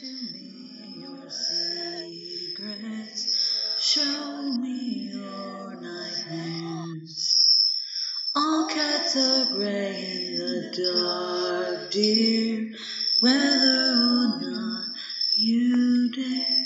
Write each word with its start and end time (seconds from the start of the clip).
to 0.00 0.06
me 0.06 1.02
your 1.02 1.30
secrets. 1.30 2.82
Show 3.78 4.42
me 4.42 5.10
your 5.12 5.80
nightmares. 5.80 7.46
All 8.34 8.66
cats 8.68 9.14
are 9.16 9.54
gray 9.54 10.32
in 10.32 10.36
the 10.36 10.72
dark, 11.76 11.92
dear, 11.92 12.72
whether 13.20 13.92
or 13.92 14.40
not 14.40 14.84
you 15.36 16.10
dare. 16.10 16.64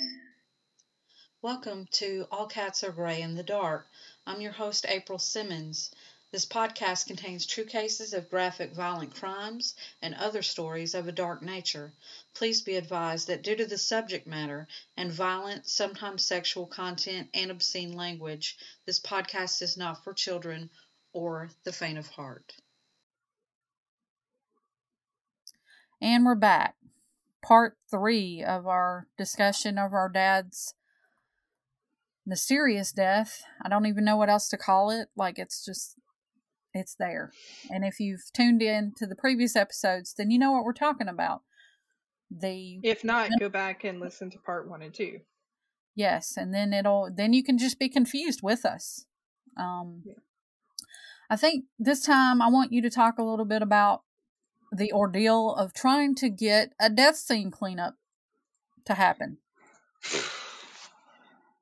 Welcome 1.42 1.86
to 1.92 2.26
All 2.32 2.46
Cats 2.46 2.82
Are 2.82 2.92
Gray 2.92 3.20
in 3.20 3.34
the 3.34 3.42
Dark. 3.42 3.88
I'm 4.26 4.40
your 4.40 4.52
host, 4.52 4.86
April 4.88 5.18
Simmons. 5.18 5.90
This 6.30 6.44
podcast 6.44 7.06
contains 7.06 7.46
true 7.46 7.64
cases 7.64 8.12
of 8.12 8.28
graphic 8.28 8.74
violent 8.74 9.14
crimes 9.14 9.74
and 10.02 10.14
other 10.14 10.42
stories 10.42 10.94
of 10.94 11.08
a 11.08 11.12
dark 11.12 11.40
nature. 11.40 11.90
Please 12.34 12.60
be 12.60 12.76
advised 12.76 13.28
that 13.28 13.42
due 13.42 13.56
to 13.56 13.64
the 13.64 13.78
subject 13.78 14.26
matter 14.26 14.68
and 14.94 15.10
violent, 15.10 15.66
sometimes 15.66 16.26
sexual 16.26 16.66
content 16.66 17.30
and 17.32 17.50
obscene 17.50 17.94
language, 17.94 18.58
this 18.84 19.00
podcast 19.00 19.62
is 19.62 19.78
not 19.78 20.04
for 20.04 20.12
children 20.12 20.68
or 21.14 21.48
the 21.64 21.72
faint 21.72 21.96
of 21.96 22.06
heart. 22.08 22.52
And 26.02 26.26
we're 26.26 26.34
back. 26.34 26.74
Part 27.42 27.78
three 27.90 28.44
of 28.44 28.66
our 28.66 29.06
discussion 29.16 29.78
of 29.78 29.94
our 29.94 30.10
dad's 30.10 30.74
mysterious 32.26 32.92
death. 32.92 33.42
I 33.62 33.70
don't 33.70 33.86
even 33.86 34.04
know 34.04 34.18
what 34.18 34.28
else 34.28 34.50
to 34.50 34.58
call 34.58 34.90
it. 34.90 35.08
Like, 35.16 35.38
it's 35.38 35.64
just 35.64 35.96
it's 36.74 36.94
there. 36.94 37.32
And 37.70 37.84
if 37.84 37.98
you've 38.00 38.30
tuned 38.32 38.62
in 38.62 38.92
to 38.96 39.06
the 39.06 39.16
previous 39.16 39.56
episodes, 39.56 40.14
then 40.16 40.30
you 40.30 40.38
know 40.38 40.52
what 40.52 40.64
we're 40.64 40.72
talking 40.72 41.08
about. 41.08 41.42
The 42.30 42.80
If 42.82 43.04
not, 43.04 43.30
go 43.40 43.48
back 43.48 43.84
and 43.84 44.00
listen 44.00 44.30
to 44.30 44.38
part 44.38 44.68
one 44.68 44.82
and 44.82 44.92
two. 44.92 45.20
yes, 45.94 46.36
and 46.36 46.52
then 46.54 46.72
it'll 46.72 47.10
then 47.14 47.32
you 47.32 47.42
can 47.42 47.56
just 47.58 47.78
be 47.78 47.88
confused 47.88 48.40
with 48.42 48.64
us. 48.66 49.06
Um 49.56 50.02
Yeah. 50.04 50.14
I 51.30 51.36
think 51.36 51.64
this 51.78 52.02
time 52.02 52.40
I 52.42 52.48
want 52.48 52.72
you 52.72 52.80
to 52.82 52.90
talk 52.90 53.18
a 53.18 53.22
little 53.22 53.44
bit 53.44 53.62
about 53.62 54.02
the 54.72 54.92
ordeal 54.92 55.54
of 55.54 55.72
trying 55.72 56.14
to 56.16 56.28
get 56.28 56.72
a 56.80 56.90
death 56.90 57.16
scene 57.16 57.50
cleanup 57.50 57.94
to 58.84 58.94
happen. 58.94 59.38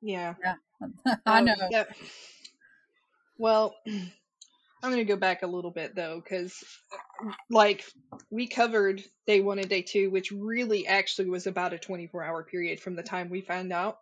Yeah. 0.02 0.34
I 1.26 1.38
Um, 1.38 1.44
know. 1.46 1.54
that- 1.70 1.96
well, 3.38 3.74
I'm 4.86 4.92
going 4.92 5.06
to 5.06 5.12
go 5.12 5.18
back 5.18 5.42
a 5.42 5.48
little 5.48 5.72
bit 5.72 5.96
though, 5.96 6.20
because 6.22 6.54
like 7.50 7.84
we 8.30 8.46
covered 8.46 9.02
day 9.26 9.40
one 9.40 9.58
and 9.58 9.68
day 9.68 9.82
two, 9.82 10.10
which 10.10 10.30
really 10.32 10.86
actually 10.86 11.28
was 11.28 11.46
about 11.46 11.72
a 11.72 11.78
24 11.78 12.22
hour 12.22 12.44
period 12.44 12.80
from 12.80 12.96
the 12.96 13.02
time 13.02 13.28
we 13.28 13.40
found 13.40 13.72
out 13.72 13.98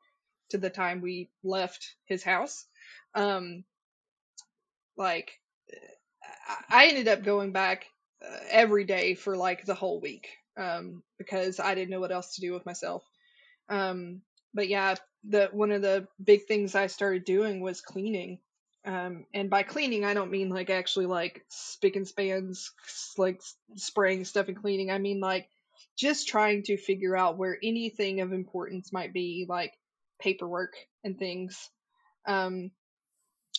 to 0.51 0.59
the 0.59 0.71
time 0.71 1.01
we 1.01 1.31
left 1.43 1.97
his 2.07 2.23
house. 2.23 2.67
Um, 3.15 3.65
like 4.97 5.33
I- 6.71 6.87
ended 6.89 7.09
up 7.09 7.23
going 7.25 7.53
back 7.53 7.87
uh, 8.23 8.37
every 8.51 8.85
day 8.85 9.15
for 9.15 9.37
like 9.37 9.65
the 9.65 9.75
whole 9.75 10.01
week 10.01 10.29
um, 10.59 11.03
because 11.19 11.61
I 11.61 11.75
didn't 11.75 11.91
know 11.91 12.01
what 12.01 12.13
else 12.13 12.35
to 12.35 12.43
do 12.43 12.53
with 12.53 12.67
myself. 12.67 13.03
Um, 13.69 14.23
but 14.53 14.69
yeah, 14.69 14.97
the 15.29 15.49
one 15.53 15.73
of 15.73 15.83
the 15.83 16.07
big 16.23 16.47
things 16.47 16.75
I 16.75 16.89
started 16.89 17.25
doing 17.25 17.61
was 17.61 17.81
cleaning. 17.81 18.39
Um, 18.87 19.25
and 19.33 19.49
by 19.49 19.63
cleaning, 19.63 20.05
I 20.05 20.15
don't 20.15 20.31
mean 20.31 20.51
like 20.51 20.71
actually 20.71 21.07
like 21.07 21.45
spick 21.49 21.97
and 21.97 22.07
spans, 22.07 22.71
like 23.17 23.41
spraying 23.77 24.25
stuff 24.25 24.49
and 24.49 24.61
cleaning. 24.61 24.91
I 24.91 24.99
mean 24.99 25.21
like 25.21 25.49
just 25.97 26.29
trying 26.29 26.65
to 26.65 26.77
figure 26.77 27.17
out 27.17 27.39
where 27.39 27.59
anything 27.63 28.21
of 28.21 28.33
importance 28.33 28.93
might 28.93 29.13
be, 29.13 29.47
like 29.49 29.73
paperwork 30.21 30.75
and 31.03 31.19
things. 31.19 31.71
Um, 32.27 32.71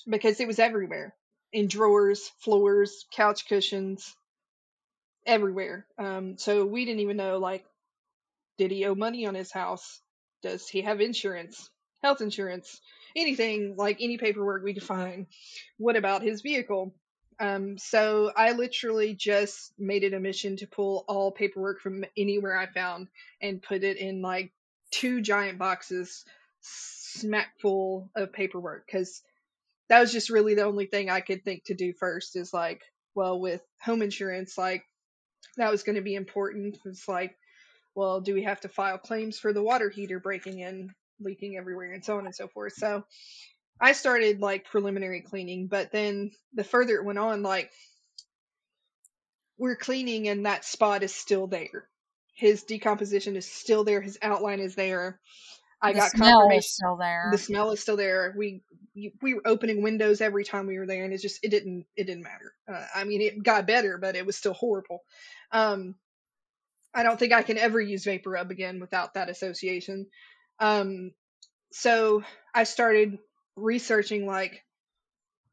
because 0.08 0.40
it 0.40 0.48
was 0.48 0.60
everywhere 0.60 1.16
in 1.52 1.68
drawers, 1.68 2.30
floors, 2.40 3.06
couch 3.12 3.48
cushions, 3.48 4.16
everywhere. 5.26 5.88
Um, 5.98 6.38
so 6.38 6.66
we 6.66 6.86
didn't 6.86 7.02
even 7.02 7.18
know 7.18 7.38
like, 7.38 7.66
did 8.58 8.72
he 8.72 8.86
owe 8.86 8.96
money 8.96 9.26
on 9.26 9.36
his 9.36 9.52
house? 9.52 10.02
Does 10.44 10.68
he 10.68 10.82
have 10.82 11.02
insurance, 11.02 11.70
health 12.04 12.22
insurance, 12.22 12.80
anything 13.16 13.76
like 13.78 13.98
any 14.00 14.18
paperwork 14.18 14.64
we 14.64 14.74
could 14.74 14.84
find? 14.84 15.28
What 15.78 15.96
about 15.96 16.22
his 16.22 16.42
vehicle? 16.42 16.94
Um, 17.40 17.78
so 17.78 18.32
I 18.36 18.54
literally 18.54 19.14
just 19.14 19.74
made 19.78 20.04
it 20.04 20.14
a 20.14 20.20
mission 20.20 20.58
to 20.58 20.68
pull 20.68 21.04
all 21.08 21.32
paperwork 21.32 21.82
from 21.82 22.06
anywhere 22.18 22.58
I 22.58 22.68
found 22.68 23.08
and 23.42 23.62
put 23.62 23.84
it 23.84 23.98
in 23.98 24.22
like 24.22 24.54
two 24.92 25.22
giant 25.22 25.60
boxes 25.60 26.24
smack 26.62 27.60
full 27.60 28.10
of 28.16 28.32
paperwork 28.32 28.86
because 28.86 29.22
that 29.90 30.00
was 30.00 30.12
just 30.12 30.30
really 30.30 30.56
the 30.56 30.66
only 30.66 30.86
thing 30.86 31.10
I 31.10 31.22
could 31.22 31.44
think 31.44 31.66
to 31.66 31.74
do 31.74 31.94
first 31.94 32.36
is 32.36 32.54
like, 32.54 32.82
well, 33.14 33.40
with 33.40 33.62
home 33.82 34.02
insurance, 34.02 34.58
like 34.58 34.84
that 35.58 35.72
was 35.72 35.84
going 35.84 35.96
to 35.96 36.02
be 36.02 36.16
important. 36.16 36.78
It's 36.86 37.08
like, 37.08 37.38
well, 37.94 38.22
do 38.22 38.34
we 38.34 38.44
have 38.44 38.62
to 38.62 38.70
file 38.70 38.98
claims 38.98 39.40
for 39.40 39.54
the 39.54 39.64
water 39.64 39.90
heater 39.90 40.20
breaking 40.20 40.60
in, 40.60 40.94
leaking 41.20 41.58
everywhere, 41.58 41.94
and 41.94 42.04
so 42.04 42.18
on 42.18 42.26
and 42.26 42.36
so 42.36 42.48
forth. 42.48 42.74
So 42.74 43.04
I 43.80 43.92
started 43.92 44.40
like 44.40 44.66
preliminary 44.66 45.22
cleaning, 45.22 45.68
but 45.68 45.92
then 45.92 46.32
the 46.54 46.64
further 46.64 46.96
it 46.96 47.06
went 47.06 47.20
on, 47.20 47.44
like 47.44 47.72
we're 49.58 49.76
cleaning 49.76 50.28
and 50.28 50.46
that 50.46 50.66
spot 50.66 51.04
is 51.04 51.14
still 51.14 51.48
there. 51.48 51.88
His 52.34 52.64
decomposition 52.64 53.36
is 53.36 53.50
still 53.50 53.84
there. 53.84 54.02
His 54.02 54.18
outline 54.22 54.60
is 54.60 54.76
there. 54.76 55.20
I 55.82 55.94
the 55.94 56.00
got 56.00 56.12
smell 56.12 56.40
confirmation 56.40 56.60
is 56.60 56.74
still 56.74 56.98
there. 56.98 57.30
the 57.32 57.38
smell 57.38 57.72
is 57.72 57.80
still 57.82 57.98
there. 57.98 58.34
We 58.38 58.62
we 59.22 59.34
were 59.34 59.42
opening 59.46 59.84
windows 59.84 60.22
every 60.22 60.46
time 60.46 60.68
we 60.68 60.80
were 60.80 60.88
there, 60.88 61.04
and 61.04 61.14
it 61.14 61.22
just 61.22 61.44
it 61.44 61.50
didn't 61.50 61.86
it 61.96 62.06
didn't 62.06 62.24
matter. 62.24 62.54
Uh, 62.68 62.86
I 62.96 63.04
mean, 63.04 63.22
it 63.22 63.44
got 63.44 63.68
better, 63.68 63.98
but 63.98 64.16
it 64.16 64.26
was 64.26 64.38
still 64.38 64.54
horrible. 64.54 65.04
Um, 65.52 65.96
I 66.94 67.04
don't 67.04 67.20
think 67.20 67.34
I 67.34 67.44
can 67.44 67.58
ever 67.58 67.80
use 67.80 68.06
vapor 68.06 68.32
rub 68.32 68.52
again 68.52 68.80
without 68.80 69.14
that 69.14 69.30
association. 69.30 70.08
Um, 70.60 71.12
so 71.72 72.24
I 72.54 72.64
started 72.64 73.20
researching 73.56 74.26
like, 74.26 74.64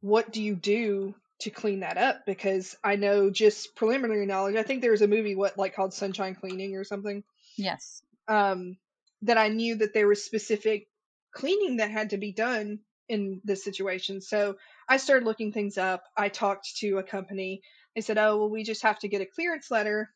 what 0.00 0.32
do 0.32 0.42
you 0.42 0.54
do 0.54 1.14
to 1.40 1.50
clean 1.50 1.80
that 1.80 1.98
up? 1.98 2.24
Because 2.26 2.76
I 2.82 2.96
know 2.96 3.30
just 3.30 3.74
preliminary 3.76 4.26
knowledge. 4.26 4.56
I 4.56 4.62
think 4.62 4.82
there 4.82 4.90
was 4.90 5.02
a 5.02 5.08
movie 5.08 5.34
what 5.34 5.58
like 5.58 5.74
called 5.74 5.94
Sunshine 5.94 6.34
Cleaning 6.34 6.76
or 6.76 6.84
something 6.84 7.24
yes. 7.56 8.02
um, 8.28 8.76
that 9.22 9.38
I 9.38 9.48
knew 9.48 9.76
that 9.76 9.94
there 9.94 10.08
was 10.08 10.24
specific 10.24 10.88
cleaning 11.32 11.78
that 11.78 11.90
had 11.90 12.10
to 12.10 12.18
be 12.18 12.32
done 12.32 12.80
in 13.08 13.40
this 13.44 13.64
situation. 13.64 14.20
So 14.20 14.56
I 14.88 14.96
started 14.96 15.26
looking 15.26 15.52
things 15.52 15.78
up. 15.78 16.04
I 16.16 16.28
talked 16.28 16.76
to 16.78 16.98
a 16.98 17.02
company. 17.02 17.62
They 17.94 18.00
said, 18.00 18.18
"Oh, 18.18 18.38
well, 18.38 18.50
we 18.50 18.64
just 18.64 18.82
have 18.82 18.98
to 19.00 19.08
get 19.08 19.20
a 19.20 19.26
clearance 19.26 19.70
letter 19.70 20.10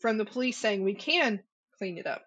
from 0.00 0.16
the 0.16 0.24
police 0.24 0.56
saying 0.56 0.82
we 0.82 0.94
can 0.94 1.40
clean 1.78 1.98
it 1.98 2.06
up." 2.06 2.22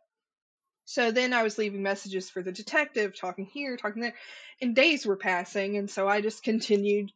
So 0.90 1.12
then 1.12 1.34
I 1.34 1.44
was 1.44 1.58
leaving 1.58 1.84
messages 1.84 2.30
for 2.30 2.42
the 2.42 2.54
detective, 2.54 3.14
talking 3.14 3.46
here, 3.46 3.76
talking 3.76 4.02
there, 4.02 4.16
and 4.62 4.74
days 4.74 5.06
were 5.06 5.18
passing, 5.18 5.76
and 5.76 5.90
so 5.90 6.08
I 6.08 6.22
just 6.22 6.44
continued 6.44 7.12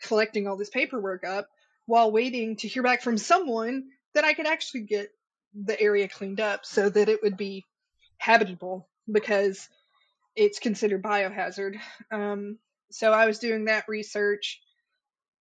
collecting 0.00 0.46
all 0.46 0.56
this 0.56 0.70
paperwork 0.70 1.24
up 1.24 1.48
while 1.86 2.12
waiting 2.12 2.54
to 2.58 2.68
hear 2.68 2.84
back 2.84 3.02
from 3.02 3.18
someone 3.18 3.88
that 4.14 4.24
I 4.24 4.32
could 4.32 4.46
actually 4.46 4.82
get 4.82 5.10
the 5.54 5.78
area 5.80 6.06
cleaned 6.06 6.38
up 6.38 6.64
so 6.64 6.88
that 6.88 7.08
it 7.08 7.20
would 7.24 7.36
be 7.36 7.64
habitable 8.16 8.88
because 9.10 9.68
it's 10.36 10.60
considered 10.60 11.02
biohazard. 11.02 11.80
Um, 12.12 12.58
so 12.92 13.12
I 13.12 13.26
was 13.26 13.40
doing 13.40 13.64
that 13.64 13.88
research, 13.88 14.60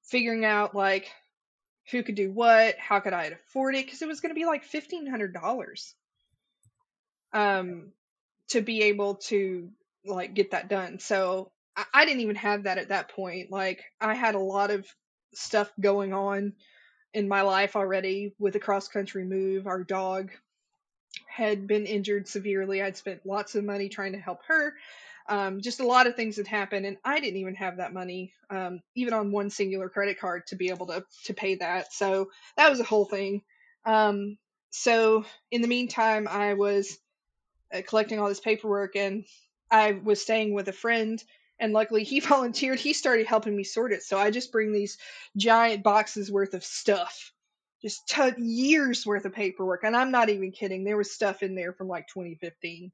figuring 0.06 0.44
out 0.44 0.74
like 0.74 1.12
who 1.92 2.02
could 2.02 2.16
do 2.16 2.32
what, 2.32 2.80
how 2.80 3.00
could 3.00 3.14
I 3.14 3.26
afford 3.26 3.76
it, 3.76 3.86
because 3.86 4.02
it 4.02 4.08
was 4.08 4.22
going 4.22 4.34
to 4.34 4.40
be 4.40 4.48
like 4.48 4.64
fifteen 4.64 5.06
hundred 5.06 5.36
dollars 5.36 5.94
um, 7.36 7.92
to 8.48 8.62
be 8.62 8.84
able 8.84 9.16
to 9.16 9.70
like 10.06 10.34
get 10.34 10.52
that 10.52 10.70
done. 10.70 10.98
So 11.00 11.52
I, 11.76 11.84
I 11.94 12.06
didn't 12.06 12.22
even 12.22 12.38
have 12.38 12.64
that 12.64 12.80
at 12.80 12.90
that 12.90 13.10
point. 13.10 13.52
Like 13.52 13.84
I 14.02 14.16
had 14.16 14.34
a 14.34 14.40
lot 14.40 14.72
of 14.72 14.88
stuff 15.34 15.72
going 15.80 16.14
on 16.14 16.54
in 17.14 17.28
my 17.28 17.42
life 17.42 17.76
already 17.76 18.34
with 18.40 18.56
a 18.56 18.60
cross 18.60 18.88
country 18.88 19.26
move. 19.26 19.68
Our 19.68 19.84
dog 19.84 20.32
had 21.28 21.68
been 21.68 21.86
injured 21.86 22.28
severely. 22.28 22.82
I'd 22.82 22.98
spent 22.98 23.26
lots 23.26 23.56
of 23.56 23.66
money 23.66 23.90
trying 23.90 24.14
to 24.14 24.20
help 24.20 24.40
her. 24.48 24.74
Um, 25.28 25.60
just 25.60 25.80
a 25.80 25.88
lot 25.88 26.08
of 26.08 26.16
things 26.16 26.38
had 26.38 26.48
happened, 26.48 26.86
and 26.86 26.98
I 27.04 27.20
didn't 27.20 27.40
even 27.40 27.56
have 27.56 27.78
that 27.78 27.94
money, 27.94 28.32
um, 28.52 28.82
even 28.96 29.14
on 29.14 29.32
one 29.32 29.50
singular 29.50 29.90
credit 29.90 30.20
card, 30.20 30.46
to 30.48 30.56
be 30.56 30.70
able 30.70 30.86
to 30.88 31.04
to 31.26 31.34
pay 31.34 31.56
that. 31.56 31.92
So 31.92 32.30
that 32.58 32.70
was 32.70 32.80
a 32.80 32.84
whole 32.84 33.06
thing. 33.06 33.42
Um, 33.86 34.38
so 34.70 35.26
in 35.50 35.64
the 35.64 35.68
meantime, 35.68 36.28
I 36.28 36.54
was 36.54 37.00
uh, 37.74 37.82
collecting 37.88 38.20
all 38.20 38.30
this 38.30 38.40
paperwork, 38.40 38.96
and 38.96 39.26
I 39.72 39.94
was 39.94 40.22
staying 40.22 40.54
with 40.54 40.68
a 40.68 40.74
friend. 40.74 41.24
And 41.60 41.74
luckily, 41.74 42.04
he 42.04 42.20
volunteered. 42.22 42.80
He 42.80 42.94
started 42.94 43.28
helping 43.28 43.56
me 43.56 43.64
sort 43.64 43.94
it. 43.94 44.04
So 44.04 44.18
I 44.18 44.32
just 44.32 44.52
bring 44.52 44.72
these 44.72 44.98
giant 45.38 45.84
boxes 45.84 46.32
worth 46.32 46.54
of 46.54 46.64
stuff 46.64 47.32
just 47.82 48.08
t- 48.08 48.42
years 48.42 49.06
worth 49.06 49.26
of 49.26 49.34
paperwork. 49.34 49.84
And 49.84 49.96
I'm 49.96 50.10
not 50.10 50.30
even 50.30 50.52
kidding. 50.52 50.84
There 50.84 50.98
was 50.98 51.12
stuff 51.12 51.44
in 51.44 51.54
there 51.54 51.72
from 51.72 51.88
like 51.88 52.08
2015 52.08 52.92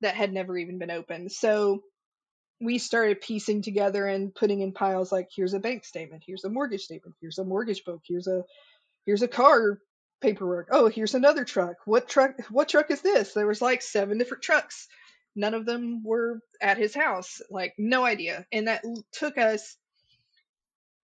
that 0.00 0.16
had 0.16 0.32
never 0.32 0.58
even 0.58 0.78
been 0.78 0.90
opened. 0.90 1.30
So 1.30 1.82
we 2.60 2.78
started 2.78 3.20
piecing 3.20 3.62
together 3.62 4.06
and 4.06 4.34
putting 4.34 4.60
in 4.60 4.72
piles 4.72 5.12
like 5.12 5.28
here's 5.34 5.54
a 5.54 5.60
bank 5.60 5.84
statement, 5.84 6.24
here's 6.26 6.44
a 6.44 6.50
mortgage 6.50 6.82
statement, 6.82 7.14
here's 7.20 7.38
a 7.38 7.44
mortgage 7.44 7.84
book, 7.84 8.00
here's 8.06 8.26
a 8.26 8.42
here's 9.06 9.22
a 9.22 9.28
car 9.28 9.78
paperwork. 10.24 10.68
Oh, 10.70 10.88
here's 10.88 11.14
another 11.14 11.44
truck. 11.44 11.76
What 11.84 12.08
truck 12.08 12.32
what 12.50 12.70
truck 12.70 12.90
is 12.90 13.02
this? 13.02 13.34
There 13.34 13.46
was 13.46 13.60
like 13.60 13.82
seven 13.82 14.16
different 14.16 14.42
trucks. 14.42 14.88
None 15.36 15.52
of 15.52 15.66
them 15.66 16.02
were 16.02 16.40
at 16.62 16.78
his 16.78 16.94
house. 16.94 17.42
Like 17.50 17.74
no 17.76 18.04
idea. 18.04 18.46
And 18.50 18.68
that 18.68 18.82
took 19.12 19.36
us 19.36 19.76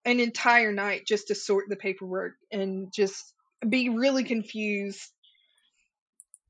an 0.06 0.20
entire 0.20 0.72
night 0.72 1.06
just 1.06 1.28
to 1.28 1.34
sort 1.34 1.66
the 1.68 1.76
paperwork 1.76 2.32
and 2.50 2.90
just 2.94 3.34
be 3.68 3.90
really 3.90 4.24
confused 4.24 5.06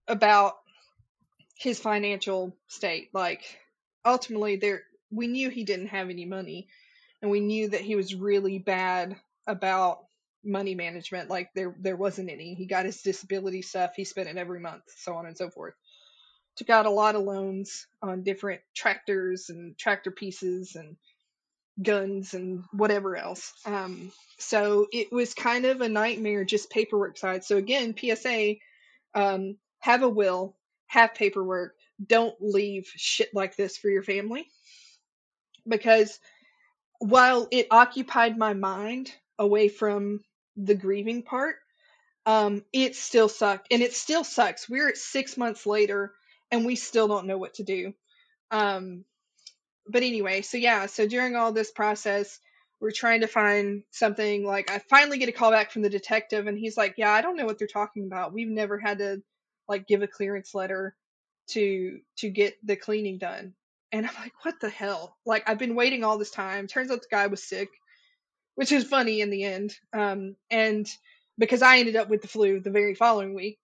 about 0.07 0.55
his 1.57 1.81
financial 1.81 2.57
state. 2.69 3.09
Like 3.13 3.43
ultimately 4.05 4.57
there 4.57 4.83
we 5.11 5.27
knew 5.27 5.51
he 5.51 5.65
didn't 5.65 5.89
have 5.89 6.09
any 6.09 6.25
money 6.25 6.69
and 7.21 7.33
we 7.33 7.41
knew 7.41 7.71
that 7.71 7.81
he 7.81 7.97
was 7.97 8.15
really 8.15 8.61
bad 8.61 9.17
about 9.49 10.05
money 10.45 10.75
management 10.75 11.29
like 11.29 11.51
there 11.55 11.75
there 11.81 11.97
wasn't 11.97 12.31
any. 12.31 12.55
He 12.55 12.67
got 12.67 12.87
his 12.87 13.03
disability 13.03 13.63
stuff 13.63 13.93
he 13.97 14.05
spent 14.05 14.29
it 14.29 14.37
every 14.37 14.61
month 14.61 14.83
so 14.97 15.15
on 15.15 15.27
and 15.27 15.37
so 15.37 15.51
forth. 15.51 15.75
Took 16.57 16.71
out 16.71 16.87
a 16.87 16.91
lot 16.91 17.15
of 17.15 17.23
loans 17.23 17.87
on 18.03 18.23
different 18.23 18.61
tractors 18.75 19.47
and 19.49 19.79
tractor 19.79 20.11
pieces 20.11 20.77
and 20.77 20.97
guns 21.83 22.35
and 22.35 22.65
whatever 22.73 23.17
else. 23.17 23.53
Um, 23.65 24.13
so 24.39 24.87
it 24.93 25.13
was 25.13 25.35
kind 25.35 25.65
of 25.65 25.81
a 25.81 25.89
nightmare 25.89 26.45
just 26.45 26.71
paperwork 26.71 27.19
side. 27.19 27.45
So 27.45 27.57
again 27.57 27.95
psa 27.97 28.57
um, 29.15 29.57
have 29.81 30.03
a 30.03 30.09
will 30.09 30.57
have 30.87 31.15
paperwork. 31.15 31.75
Don't 32.05 32.35
leave 32.41 32.91
shit 32.97 33.31
like 33.35 33.57
this 33.57 33.77
for 33.77 33.89
your 33.89 34.03
family. 34.03 34.47
Because 35.69 36.19
while 36.99 37.49
it 37.51 37.67
occupied 37.71 38.37
my 38.37 38.55
mind 38.55 39.11
away 39.39 39.69
from 39.69 40.21
the 40.56 40.75
grieving 40.75 41.23
part, 41.23 41.56
um, 42.26 42.64
it 42.73 42.97
still 42.97 43.29
sucked. 43.29 43.69
And 43.70 43.82
it 43.82 43.94
still 43.94 44.25
sucks. 44.25 44.69
We're 44.69 44.88
at 44.88 44.97
six 44.97 45.37
months 45.37 45.67
later 45.67 46.12
and 46.50 46.67
we 46.67 46.76
still 46.76 47.08
don't 47.08 47.26
know 47.26 47.38
what 47.38 47.55
to 47.55 47.64
do. 47.64 47.94
Um, 48.50 49.05
but 49.87 50.02
anyway, 50.02 50.43
so 50.43 50.56
yeah, 50.56 50.87
so 50.87 51.06
during 51.06 51.37
all 51.37 51.52
this 51.52 51.70
process, 51.70 52.38
we're 52.81 52.91
trying 52.91 53.20
to 53.20 53.26
find 53.26 53.82
something 53.91 54.44
like 54.44 54.70
I 54.70 54.79
finally 54.79 55.19
get 55.19 55.29
a 55.29 55.32
call 55.32 55.50
back 55.50 55.70
from 55.70 55.82
the 55.82 55.91
detective 55.91 56.47
and 56.47 56.58
he's 56.58 56.76
like, 56.76 56.94
Yeah, 56.97 57.11
I 57.11 57.20
don't 57.20 57.37
know 57.37 57.44
what 57.44 57.58
they're 57.58 57.69
talking 57.69 58.06
about. 58.06 58.32
We've 58.32 58.49
never 58.49 58.79
had 58.79 58.99
to 58.99 59.23
like 59.69 59.87
give 59.87 60.02
a 60.02 60.08
clearance 60.08 60.55
letter 60.55 60.97
to 61.49 62.00
to 62.19 62.31
get 62.31 62.55
the 62.64 62.76
cleaning 62.76 63.19
done. 63.19 63.55
And 63.93 64.06
I'm 64.06 64.14
like, 64.14 64.32
what 64.43 64.61
the 64.61 64.70
hell? 64.70 65.17
Like 65.26 65.49
I've 65.49 65.58
been 65.58 65.75
waiting 65.75 66.05
all 66.05 66.19
this 66.19 66.31
time. 66.31 66.67
Turns 66.67 66.91
out 66.91 67.02
the 67.02 67.08
guy 67.11 67.26
was 67.26 67.43
sick, 67.43 67.69
which 68.55 68.73
is 68.73 68.85
funny 68.85 69.20
in 69.20 69.31
the 69.31 69.44
end. 69.44 69.75
Um, 69.93 70.37
and 70.50 70.88
because 71.38 71.62
I 71.62 71.79
ended 71.79 71.97
up 71.97 72.08
with 72.08 72.23
the 72.23 72.29
flu 72.29 72.61
the 72.61 72.70
very 72.70 72.94
following 72.94 73.35
week. 73.35 73.58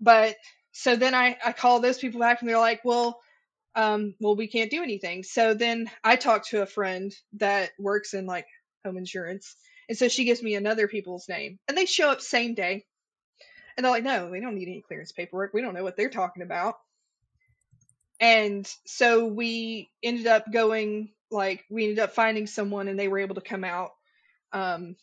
But 0.00 0.36
so 0.72 0.94
then 0.96 1.14
I, 1.14 1.36
I 1.44 1.52
call 1.52 1.80
those 1.80 1.98
people 1.98 2.20
back 2.20 2.40
and 2.40 2.48
they're 2.48 2.58
like, 2.58 2.84
well, 2.84 3.20
um, 3.74 4.14
well, 4.20 4.36
we 4.36 4.46
can't 4.46 4.70
do 4.70 4.82
anything. 4.82 5.22
So 5.22 5.54
then 5.54 5.90
I 6.04 6.16
talked 6.16 6.48
to 6.48 6.62
a 6.62 6.66
friend 6.66 7.14
that 7.34 7.70
works 7.78 8.14
in 8.14 8.26
like 8.26 8.46
home 8.84 8.96
insurance. 8.96 9.56
And 9.88 9.96
so 9.96 10.08
she 10.08 10.24
gives 10.24 10.42
me 10.42 10.54
another 10.54 10.88
people's 10.88 11.28
name 11.28 11.58
and 11.68 11.76
they 11.76 11.86
show 11.86 12.10
up 12.10 12.20
same 12.20 12.54
day. 12.54 12.84
And 13.76 13.84
they're 13.84 13.92
like, 13.92 14.04
no, 14.04 14.28
we 14.28 14.40
don't 14.40 14.54
need 14.54 14.68
any 14.68 14.82
clearance 14.86 15.12
paperwork. 15.12 15.52
We 15.52 15.60
don't 15.60 15.74
know 15.74 15.82
what 15.82 15.96
they're 15.96 16.08
talking 16.08 16.42
about. 16.42 16.76
And 18.20 18.66
so 18.86 19.26
we 19.26 19.90
ended 20.02 20.26
up 20.26 20.50
going, 20.50 21.10
like, 21.30 21.64
we 21.70 21.84
ended 21.84 21.98
up 21.98 22.12
finding 22.12 22.46
someone 22.46 22.88
and 22.88 22.98
they 22.98 23.08
were 23.08 23.18
able 23.18 23.34
to 23.36 23.40
come 23.40 23.64
out. 23.64 23.92
Um, 24.52 24.96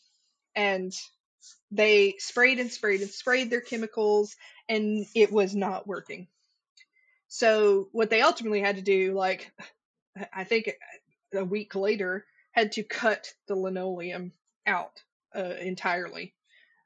and 0.56 0.94
they 1.72 2.16
sprayed 2.20 2.60
and 2.60 2.72
sprayed 2.72 3.02
and 3.02 3.10
sprayed 3.10 3.50
their 3.50 3.62
chemicals 3.62 4.36
and 4.70 5.06
it 5.16 5.32
was 5.32 5.56
not 5.56 5.88
working. 5.88 6.28
So 7.28 7.90
what 7.92 8.10
they 8.10 8.22
ultimately 8.22 8.62
had 8.62 8.76
to 8.76 8.82
do, 8.82 9.14
like, 9.14 9.52
I 10.34 10.44
think 10.44 10.72
a 11.34 11.44
week 11.44 11.76
later, 11.76 12.26
had 12.52 12.74
to 12.74 12.84
cut 12.84 13.34
the 13.48 13.56
linoleum 13.56 14.32
out 14.68 15.02
uh, 15.36 15.56
entirely 15.60 16.36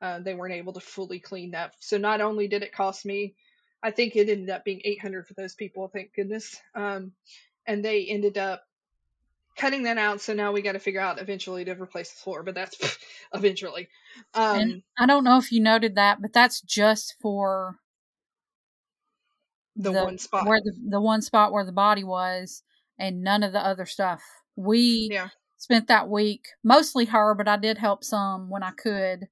uh, 0.01 0.19
they 0.19 0.33
weren't 0.33 0.53
able 0.53 0.73
to 0.73 0.79
fully 0.79 1.19
clean 1.19 1.51
that. 1.51 1.75
So 1.79 1.97
not 1.97 2.21
only 2.21 2.47
did 2.47 2.63
it 2.63 2.73
cost 2.73 3.05
me, 3.05 3.35
I 3.81 3.91
think 3.91 4.15
it 4.15 4.29
ended 4.29 4.49
up 4.49 4.63
being 4.63 4.81
800 4.83 5.27
for 5.27 5.33
those 5.33 5.55
people, 5.55 5.87
thank 5.87 6.13
goodness. 6.13 6.59
Um, 6.75 7.13
and 7.65 7.83
they 7.83 8.05
ended 8.05 8.37
up 8.37 8.63
cutting 9.57 9.83
that 9.83 9.97
out. 9.97 10.21
So 10.21 10.33
now 10.33 10.51
we 10.51 10.61
got 10.61 10.73
to 10.73 10.79
figure 10.79 11.01
out 11.01 11.19
eventually 11.19 11.65
to 11.65 11.71
replace 11.71 12.11
the 12.11 12.19
floor, 12.19 12.43
but 12.43 12.55
that's 12.55 12.97
eventually. 13.33 13.89
Um, 14.33 14.83
I 14.97 15.05
don't 15.05 15.23
know 15.23 15.37
if 15.37 15.51
you 15.51 15.59
noted 15.59 15.95
that, 15.95 16.21
but 16.21 16.33
that's 16.33 16.61
just 16.61 17.15
for 17.19 17.77
the, 19.75 19.91
the 19.91 20.03
one 20.03 20.17
spot 20.17 20.47
where 20.47 20.61
the, 20.63 20.73
the 20.89 21.01
one 21.01 21.21
spot 21.21 21.51
where 21.51 21.65
the 21.65 21.71
body 21.71 22.03
was 22.03 22.63
and 22.97 23.23
none 23.23 23.43
of 23.43 23.53
the 23.53 23.65
other 23.65 23.85
stuff. 23.85 24.21
We 24.55 25.09
yeah. 25.11 25.29
spent 25.57 25.87
that 25.87 26.09
week 26.09 26.47
mostly 26.63 27.05
her, 27.05 27.35
but 27.35 27.47
I 27.47 27.57
did 27.57 27.77
help 27.77 28.03
some 28.03 28.49
when 28.49 28.63
I 28.63 28.71
could 28.71 29.27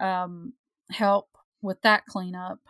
um, 0.00 0.52
help 0.90 1.28
with 1.62 1.80
that 1.82 2.06
cleanup. 2.06 2.60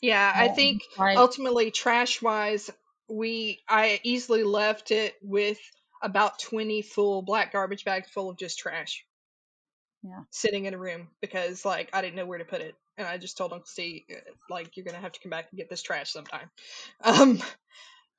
Yeah, 0.00 0.32
I 0.32 0.48
think 0.48 0.82
ultimately, 0.96 1.72
trash 1.72 2.22
wise, 2.22 2.70
we 3.08 3.60
I 3.68 4.00
easily 4.04 4.44
left 4.44 4.92
it 4.92 5.16
with 5.22 5.58
about 6.02 6.38
twenty 6.38 6.82
full 6.82 7.22
black 7.22 7.52
garbage 7.52 7.84
bags 7.84 8.08
full 8.10 8.30
of 8.30 8.38
just 8.38 8.58
trash. 8.58 9.04
Yeah, 10.02 10.22
sitting 10.30 10.66
in 10.66 10.74
a 10.74 10.78
room 10.78 11.08
because 11.20 11.64
like 11.64 11.90
I 11.92 12.02
didn't 12.02 12.16
know 12.16 12.26
where 12.26 12.38
to 12.38 12.44
put 12.44 12.60
it, 12.60 12.74
and 12.96 13.06
I 13.06 13.18
just 13.18 13.36
told 13.36 13.52
Uncle 13.52 13.66
Steve 13.66 14.02
like 14.48 14.76
you're 14.76 14.84
gonna 14.84 14.98
have 14.98 15.12
to 15.12 15.20
come 15.20 15.30
back 15.30 15.48
and 15.50 15.58
get 15.58 15.68
this 15.68 15.82
trash 15.82 16.12
sometime. 16.12 16.50
Um, 17.02 17.42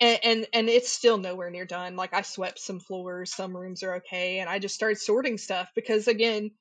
and, 0.02 0.20
and 0.24 0.48
and 0.54 0.70
it's 0.70 0.92
still 0.92 1.18
nowhere 1.18 1.50
near 1.50 1.66
done. 1.66 1.96
Like 1.96 2.14
I 2.14 2.22
swept 2.22 2.60
some 2.60 2.80
floors, 2.80 3.34
some 3.34 3.56
rooms 3.56 3.84
are 3.84 3.96
okay, 3.96 4.40
and 4.40 4.50
I 4.50 4.60
just 4.60 4.76
started 4.76 4.98
sorting 4.98 5.38
stuff 5.38 5.70
because 5.74 6.08
again, 6.08 6.52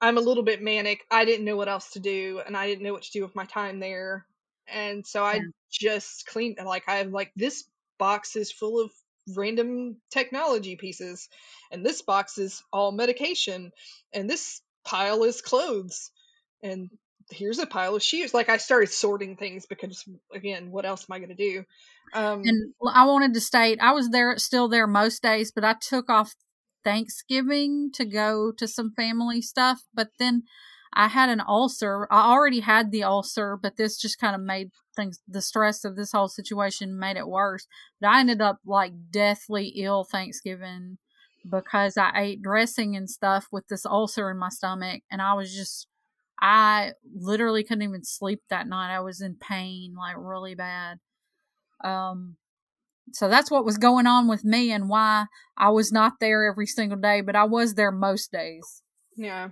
I'm 0.00 0.18
a 0.18 0.22
little 0.22 0.42
bit 0.42 0.60
manic. 0.60 1.00
I 1.10 1.24
didn't 1.24 1.44
know 1.44 1.56
what 1.56 1.68
else 1.68 1.90
to 1.90 2.00
do, 2.00 2.40
and 2.44 2.56
I 2.56 2.66
didn't 2.66 2.82
know 2.82 2.92
what 2.92 3.02
to 3.04 3.12
do 3.12 3.22
with 3.22 3.36
my 3.36 3.44
time 3.44 3.78
there. 3.78 4.26
And 4.66 5.06
so 5.06 5.22
I 5.22 5.34
yeah. 5.34 5.42
just 5.70 6.26
cleaned, 6.26 6.58
like, 6.64 6.84
I 6.88 6.96
have, 6.96 7.10
like, 7.12 7.30
this 7.36 7.64
box 7.98 8.36
is 8.36 8.50
full 8.50 8.80
of 8.80 8.90
random 9.28 9.96
technology 10.10 10.76
pieces, 10.76 11.28
and 11.70 11.84
this 11.84 12.02
box 12.02 12.38
is 12.38 12.62
all 12.72 12.92
medication, 12.92 13.72
and 14.12 14.28
this 14.28 14.60
pile 14.84 15.24
is 15.24 15.42
clothes, 15.42 16.10
and 16.62 16.90
here's 17.30 17.58
a 17.58 17.66
pile 17.66 17.94
of 17.94 18.02
shoes. 18.02 18.34
Like, 18.34 18.48
I 18.48 18.56
started 18.56 18.90
sorting 18.90 19.36
things 19.36 19.66
because, 19.66 20.04
again, 20.34 20.70
what 20.70 20.84
else 20.84 21.06
am 21.08 21.14
I 21.14 21.18
going 21.18 21.34
to 21.34 21.34
do? 21.34 21.64
Um, 22.14 22.42
and 22.44 22.74
I 22.92 23.06
wanted 23.06 23.34
to 23.34 23.40
state 23.40 23.78
I 23.80 23.92
was 23.92 24.10
there, 24.10 24.36
still 24.38 24.68
there 24.68 24.86
most 24.86 25.22
days, 25.22 25.52
but 25.52 25.64
I 25.64 25.74
took 25.80 26.10
off 26.10 26.34
Thanksgiving 26.84 27.90
to 27.94 28.04
go 28.04 28.52
to 28.52 28.66
some 28.66 28.92
family 28.94 29.40
stuff, 29.40 29.82
but 29.94 30.08
then 30.18 30.42
I 30.94 31.08
had 31.08 31.28
an 31.28 31.42
ulcer. 31.46 32.06
I 32.10 32.30
already 32.30 32.60
had 32.60 32.90
the 32.90 33.04
ulcer, 33.04 33.58
but 33.60 33.76
this 33.76 33.96
just 33.96 34.18
kind 34.18 34.34
of 34.34 34.40
made 34.40 34.70
things, 34.94 35.20
the 35.26 35.40
stress 35.40 35.84
of 35.84 35.96
this 35.96 36.12
whole 36.12 36.28
situation 36.28 36.98
made 36.98 37.16
it 37.16 37.28
worse. 37.28 37.66
But 38.00 38.08
I 38.08 38.20
ended 38.20 38.42
up 38.42 38.58
like 38.66 38.92
deathly 39.10 39.68
ill 39.76 40.04
Thanksgiving 40.04 40.98
because 41.50 41.96
I 41.96 42.12
ate 42.14 42.42
dressing 42.42 42.94
and 42.94 43.08
stuff 43.08 43.46
with 43.50 43.68
this 43.68 43.86
ulcer 43.86 44.30
in 44.30 44.38
my 44.38 44.50
stomach. 44.50 45.02
And 45.10 45.22
I 45.22 45.34
was 45.34 45.54
just, 45.54 45.86
I 46.40 46.92
literally 47.14 47.64
couldn't 47.64 47.82
even 47.82 48.04
sleep 48.04 48.42
that 48.50 48.66
night. 48.66 48.94
I 48.94 49.00
was 49.00 49.20
in 49.20 49.36
pain, 49.36 49.94
like 49.96 50.16
really 50.18 50.54
bad. 50.54 50.98
Um, 51.82 52.36
so 53.12 53.28
that's 53.28 53.50
what 53.50 53.64
was 53.64 53.78
going 53.78 54.06
on 54.06 54.28
with 54.28 54.44
me 54.44 54.70
and 54.70 54.88
why 54.88 55.26
I 55.56 55.70
was 55.70 55.90
not 55.90 56.14
there 56.20 56.44
every 56.44 56.66
single 56.66 56.98
day, 56.98 57.20
but 57.22 57.34
I 57.34 57.44
was 57.44 57.74
there 57.74 57.90
most 57.90 58.30
days. 58.30 58.82
Yeah. 59.16 59.50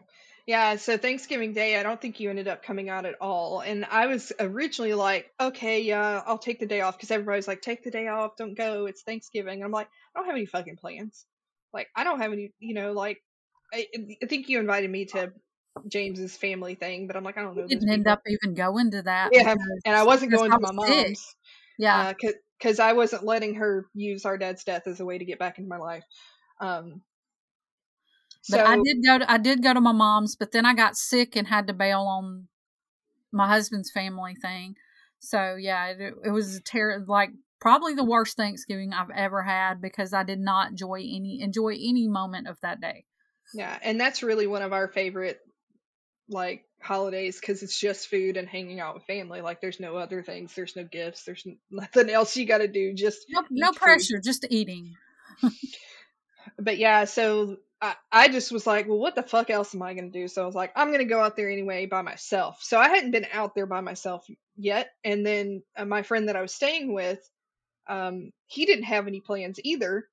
Yeah, 0.50 0.74
so 0.74 0.98
Thanksgiving 0.98 1.52
Day, 1.52 1.78
I 1.78 1.84
don't 1.84 2.00
think 2.00 2.18
you 2.18 2.28
ended 2.28 2.48
up 2.48 2.64
coming 2.64 2.88
out 2.88 3.06
at 3.06 3.14
all. 3.20 3.60
And 3.60 3.84
I 3.88 4.08
was 4.08 4.32
originally 4.40 4.94
like, 4.94 5.30
okay, 5.40 5.82
yeah, 5.82 6.24
I'll 6.26 6.38
take 6.38 6.58
the 6.58 6.66
day 6.66 6.80
off 6.80 6.96
because 6.96 7.12
everybody's 7.12 7.46
like, 7.46 7.62
take 7.62 7.84
the 7.84 7.92
day 7.92 8.08
off, 8.08 8.34
don't 8.36 8.56
go, 8.56 8.86
it's 8.86 9.02
Thanksgiving. 9.02 9.62
I'm 9.62 9.70
like, 9.70 9.86
I 9.86 10.18
don't 10.18 10.26
have 10.26 10.34
any 10.34 10.46
fucking 10.46 10.78
plans. 10.78 11.24
Like, 11.72 11.86
I 11.94 12.02
don't 12.02 12.18
have 12.18 12.32
any, 12.32 12.52
you 12.58 12.74
know, 12.74 12.90
like, 12.90 13.18
I, 13.72 13.86
I 14.20 14.26
think 14.26 14.48
you 14.48 14.58
invited 14.58 14.90
me 14.90 15.04
to 15.04 15.32
James's 15.86 16.36
family 16.36 16.74
thing, 16.74 17.06
but 17.06 17.14
I'm 17.14 17.22
like, 17.22 17.38
I 17.38 17.42
don't 17.42 17.56
know. 17.56 17.68
Didn't 17.68 17.88
end 17.88 18.08
up 18.08 18.22
even 18.26 18.54
going 18.54 18.90
to 18.90 19.02
that. 19.02 19.28
Yeah, 19.32 19.54
and 19.84 19.94
I 19.94 20.02
wasn't 20.02 20.32
going 20.32 20.50
to 20.50 20.58
my 20.58 20.72
mom's. 20.72 20.88
Sick. 20.90 21.16
Yeah, 21.78 22.08
uh, 22.08 22.30
because 22.58 22.80
I 22.80 22.94
wasn't 22.94 23.22
letting 23.22 23.54
her 23.54 23.86
use 23.94 24.24
our 24.24 24.36
dad's 24.36 24.64
death 24.64 24.88
as 24.88 24.98
a 24.98 25.04
way 25.04 25.16
to 25.16 25.24
get 25.24 25.38
back 25.38 25.58
into 25.58 25.68
my 25.68 25.78
life. 25.78 26.02
Um, 26.60 27.02
But 28.48 28.60
so 28.60 28.64
I 28.64 28.76
did 28.76 29.04
go 29.04 29.18
to 29.18 29.30
I 29.30 29.38
did 29.38 29.62
go 29.62 29.74
to 29.74 29.80
my 29.80 29.92
mom's, 29.92 30.36
but 30.36 30.52
then 30.52 30.64
I 30.64 30.74
got 30.74 30.96
sick 30.96 31.36
and 31.36 31.46
had 31.46 31.66
to 31.66 31.74
bail 31.74 32.00
on 32.00 32.48
my 33.32 33.48
husband's 33.48 33.90
family 33.90 34.34
thing. 34.40 34.76
So 35.20 35.56
yeah, 35.56 35.88
it, 35.88 36.14
it 36.24 36.30
was 36.30 36.56
a 36.56 36.62
ter- 36.62 37.04
like 37.06 37.30
probably 37.60 37.94
the 37.94 38.04
worst 38.04 38.36
Thanksgiving 38.36 38.92
I've 38.92 39.10
ever 39.14 39.42
had 39.42 39.82
because 39.82 40.14
I 40.14 40.22
did 40.22 40.40
not 40.40 40.70
enjoy 40.70 41.00
any 41.00 41.40
enjoy 41.42 41.74
any 41.74 42.08
moment 42.08 42.48
of 42.48 42.58
that 42.62 42.80
day. 42.80 43.04
yeah, 43.52 43.78
and 43.82 44.00
that's 44.00 44.22
really 44.22 44.46
one 44.46 44.62
of 44.62 44.72
our 44.72 44.88
favorite 44.88 45.40
like 46.30 46.64
holidays 46.80 47.38
because 47.38 47.62
it's 47.62 47.78
just 47.78 48.08
food 48.08 48.36
and 48.36 48.48
hanging 48.48 48.80
out 48.80 48.94
with 48.94 49.04
family. 49.04 49.42
Like 49.42 49.60
there's 49.60 49.80
no 49.80 49.96
other 49.96 50.22
things. 50.22 50.54
There's 50.54 50.76
no 50.76 50.84
gifts. 50.84 51.24
There's 51.24 51.46
nothing 51.70 52.10
else 52.10 52.36
you 52.36 52.46
got 52.46 52.58
to 52.58 52.68
do. 52.68 52.94
Just 52.94 53.26
No, 53.28 53.44
no 53.50 53.72
pressure, 53.72 54.20
just 54.24 54.46
eating. 54.48 54.94
but 56.58 56.78
yeah, 56.78 57.04
so 57.04 57.58
I, 58.12 58.28
just 58.28 58.52
was 58.52 58.66
like, 58.66 58.86
well, 58.88 58.98
what 58.98 59.14
the 59.14 59.22
fuck 59.22 59.48
else 59.48 59.74
am 59.74 59.82
I 59.82 59.94
going 59.94 60.12
to 60.12 60.18
do? 60.18 60.28
So 60.28 60.42
I 60.42 60.46
was 60.46 60.54
like, 60.54 60.72
I'm 60.76 60.88
going 60.88 60.98
to 60.98 61.04
go 61.06 61.20
out 61.20 61.36
there 61.36 61.50
anyway 61.50 61.86
by 61.86 62.02
myself. 62.02 62.58
So 62.60 62.78
I 62.78 62.88
hadn't 62.88 63.12
been 63.12 63.26
out 63.32 63.54
there 63.54 63.66
by 63.66 63.80
myself 63.80 64.26
yet. 64.56 64.90
And 65.02 65.24
then 65.24 65.62
uh, 65.76 65.86
my 65.86 66.02
friend 66.02 66.28
that 66.28 66.36
I 66.36 66.42
was 66.42 66.52
staying 66.52 66.92
with, 66.92 67.18
um, 67.88 68.32
he 68.46 68.66
didn't 68.66 68.84
have 68.84 69.06
any 69.06 69.20
plans 69.20 69.58
either 69.64 70.04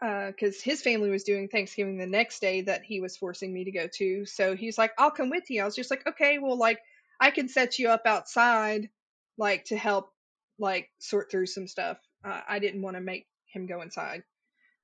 because 0.00 0.60
his 0.60 0.82
family 0.82 1.08
was 1.08 1.24
doing 1.24 1.48
Thanksgiving 1.48 1.96
the 1.96 2.06
next 2.06 2.40
day 2.40 2.60
that 2.62 2.82
he 2.84 3.00
was 3.00 3.16
forcing 3.16 3.52
me 3.54 3.64
to 3.64 3.72
go 3.72 3.88
to. 3.96 4.26
So 4.26 4.54
he's 4.54 4.76
like, 4.76 4.92
I'll 4.98 5.10
come 5.10 5.30
with 5.30 5.48
you. 5.48 5.62
I 5.62 5.64
was 5.64 5.76
just 5.76 5.90
like, 5.90 6.06
okay, 6.06 6.38
well, 6.38 6.58
like, 6.58 6.80
I 7.18 7.30
can 7.30 7.48
set 7.48 7.78
you 7.78 7.88
up 7.88 8.02
outside, 8.04 8.90
like, 9.38 9.64
to 9.66 9.76
help, 9.76 10.10
like, 10.58 10.90
sort 10.98 11.30
through 11.30 11.46
some 11.46 11.66
stuff. 11.66 11.96
Uh, 12.22 12.42
I 12.46 12.58
didn't 12.58 12.82
want 12.82 12.96
to 12.96 13.00
make 13.00 13.26
him 13.46 13.66
go 13.66 13.80
inside. 13.80 14.22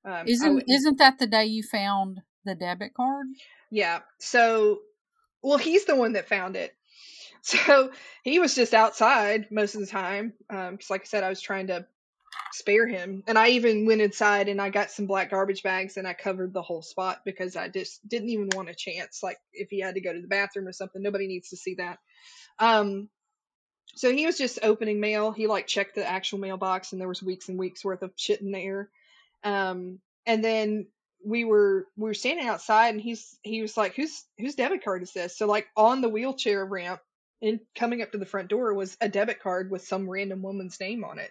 Um, 0.04 0.26
Isn't 0.26 0.54
wouldn't- 0.54 0.70
isn't 0.70 0.98
that 0.98 1.18
the 1.18 1.26
day 1.26 1.44
you 1.46 1.62
found 1.62 2.22
the 2.44 2.54
debit 2.54 2.94
card? 2.94 3.26
Yeah. 3.70 4.00
So, 4.18 4.80
well, 5.42 5.58
he's 5.58 5.84
the 5.84 5.96
one 5.96 6.12
that 6.14 6.28
found 6.28 6.56
it. 6.56 6.74
So 7.44 7.90
he 8.22 8.38
was 8.38 8.54
just 8.54 8.72
outside 8.72 9.50
most 9.50 9.74
of 9.74 9.80
the 9.80 9.86
time. 9.88 10.32
Um, 10.48 10.78
'cause 10.78 10.90
like 10.90 11.00
I 11.00 11.04
said, 11.06 11.24
I 11.24 11.28
was 11.28 11.40
trying 11.40 11.66
to 11.68 11.84
spare 12.52 12.86
him, 12.86 13.24
and 13.26 13.36
I 13.36 13.48
even 13.50 13.84
went 13.84 14.00
inside 14.00 14.48
and 14.48 14.60
I 14.62 14.70
got 14.70 14.92
some 14.92 15.06
black 15.08 15.30
garbage 15.30 15.64
bags 15.64 15.96
and 15.96 16.06
I 16.06 16.14
covered 16.14 16.52
the 16.52 16.62
whole 16.62 16.82
spot 16.82 17.22
because 17.24 17.56
I 17.56 17.66
just 17.68 18.06
didn't 18.08 18.28
even 18.28 18.48
want 18.54 18.68
a 18.70 18.74
chance. 18.76 19.24
Like 19.24 19.38
if 19.52 19.70
he 19.70 19.80
had 19.80 19.96
to 19.96 20.00
go 20.00 20.12
to 20.12 20.20
the 20.20 20.28
bathroom 20.28 20.68
or 20.68 20.72
something, 20.72 21.02
nobody 21.02 21.26
needs 21.26 21.48
to 21.50 21.56
see 21.56 21.74
that. 21.76 21.98
Um, 22.60 23.08
so 23.96 24.12
he 24.12 24.24
was 24.24 24.38
just 24.38 24.60
opening 24.62 25.00
mail. 25.00 25.32
He 25.32 25.48
like 25.48 25.66
checked 25.66 25.96
the 25.96 26.06
actual 26.08 26.38
mailbox, 26.38 26.92
and 26.92 27.00
there 27.00 27.08
was 27.08 27.24
weeks 27.24 27.48
and 27.48 27.58
weeks 27.58 27.84
worth 27.84 28.02
of 28.02 28.12
shit 28.14 28.40
in 28.40 28.52
there. 28.52 28.88
Um, 29.44 30.00
and 30.26 30.44
then 30.44 30.86
we 31.24 31.44
were 31.44 31.86
we 31.96 32.04
were 32.04 32.14
standing 32.14 32.46
outside, 32.46 32.90
and 32.90 33.00
he's 33.00 33.38
he 33.42 33.62
was 33.62 33.76
like, 33.76 33.94
"Whose 33.94 34.24
whose 34.38 34.54
debit 34.54 34.84
card 34.84 35.02
is 35.02 35.12
this?" 35.12 35.36
So 35.36 35.46
like 35.46 35.68
on 35.76 36.00
the 36.00 36.08
wheelchair 36.08 36.64
ramp, 36.64 37.00
and 37.40 37.60
coming 37.74 38.02
up 38.02 38.12
to 38.12 38.18
the 38.18 38.26
front 38.26 38.48
door 38.48 38.74
was 38.74 38.96
a 39.00 39.08
debit 39.08 39.40
card 39.40 39.70
with 39.70 39.86
some 39.86 40.08
random 40.08 40.42
woman's 40.42 40.78
name 40.80 41.04
on 41.04 41.18
it. 41.18 41.30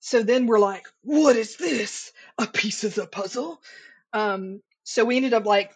So 0.00 0.22
then 0.22 0.46
we're 0.46 0.58
like, 0.58 0.86
"What 1.02 1.36
is 1.36 1.56
this? 1.56 2.12
A 2.38 2.46
piece 2.46 2.84
of 2.84 2.94
the 2.94 3.06
puzzle?" 3.06 3.60
Um, 4.12 4.62
so 4.84 5.04
we 5.04 5.16
ended 5.16 5.34
up 5.34 5.46
like 5.46 5.72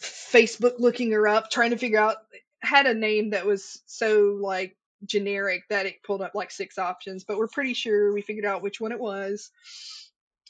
Facebook 0.00 0.78
looking 0.78 1.10
her 1.12 1.26
up, 1.26 1.50
trying 1.50 1.70
to 1.70 1.78
figure 1.78 1.98
out 1.98 2.16
had 2.60 2.86
a 2.86 2.94
name 2.94 3.30
that 3.30 3.46
was 3.46 3.82
so 3.86 4.38
like 4.40 4.76
generic 5.04 5.62
that 5.68 5.86
it 5.86 6.02
pulled 6.02 6.22
up 6.22 6.34
like 6.34 6.50
six 6.50 6.78
options, 6.78 7.24
but 7.24 7.38
we're 7.38 7.48
pretty 7.48 7.74
sure 7.74 8.12
we 8.12 8.22
figured 8.22 8.46
out 8.46 8.62
which 8.62 8.80
one 8.80 8.92
it 8.92 9.00
was. 9.00 9.50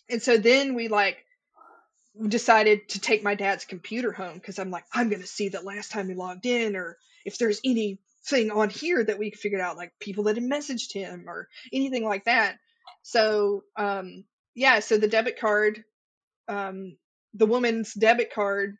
And 0.09 0.23
so 0.23 0.37
then 0.37 0.75
we 0.75 0.89
like 0.89 1.25
decided 2.29 2.89
to 2.91 3.01
take 3.01 3.23
my 3.23 3.35
dad's 3.35 3.65
computer 3.65 4.13
home 4.13 4.35
because 4.35 4.59
I'm 4.59 4.71
like, 4.71 4.85
I'm 4.93 5.09
gonna 5.09 5.27
see 5.27 5.49
the 5.49 5.61
last 5.61 5.91
time 5.91 6.09
he 6.09 6.15
logged 6.15 6.47
in 6.47 6.77
or 6.77 6.97
if 7.25 7.39
there's 7.39 7.61
anything 7.65 8.51
on 8.53 8.71
here 8.71 9.05
that 9.05 9.19
we 9.19 9.31
figured 9.31 9.61
out, 9.61 9.77
like 9.77 9.93
people 10.01 10.25
that 10.25 10.37
had 10.37 10.45
messaged 10.45 10.93
him 10.93 11.25
or 11.29 11.49
anything 11.73 12.05
like 12.05 12.25
that. 12.25 12.57
So 13.03 13.65
um 13.77 14.25
yeah, 14.55 14.81
so 14.81 14.97
the 14.97 15.09
debit 15.09 15.39
card, 15.39 15.85
um 16.49 16.97
the 17.35 17.47
woman's 17.47 17.93
debit 17.95 18.33
card 18.33 18.77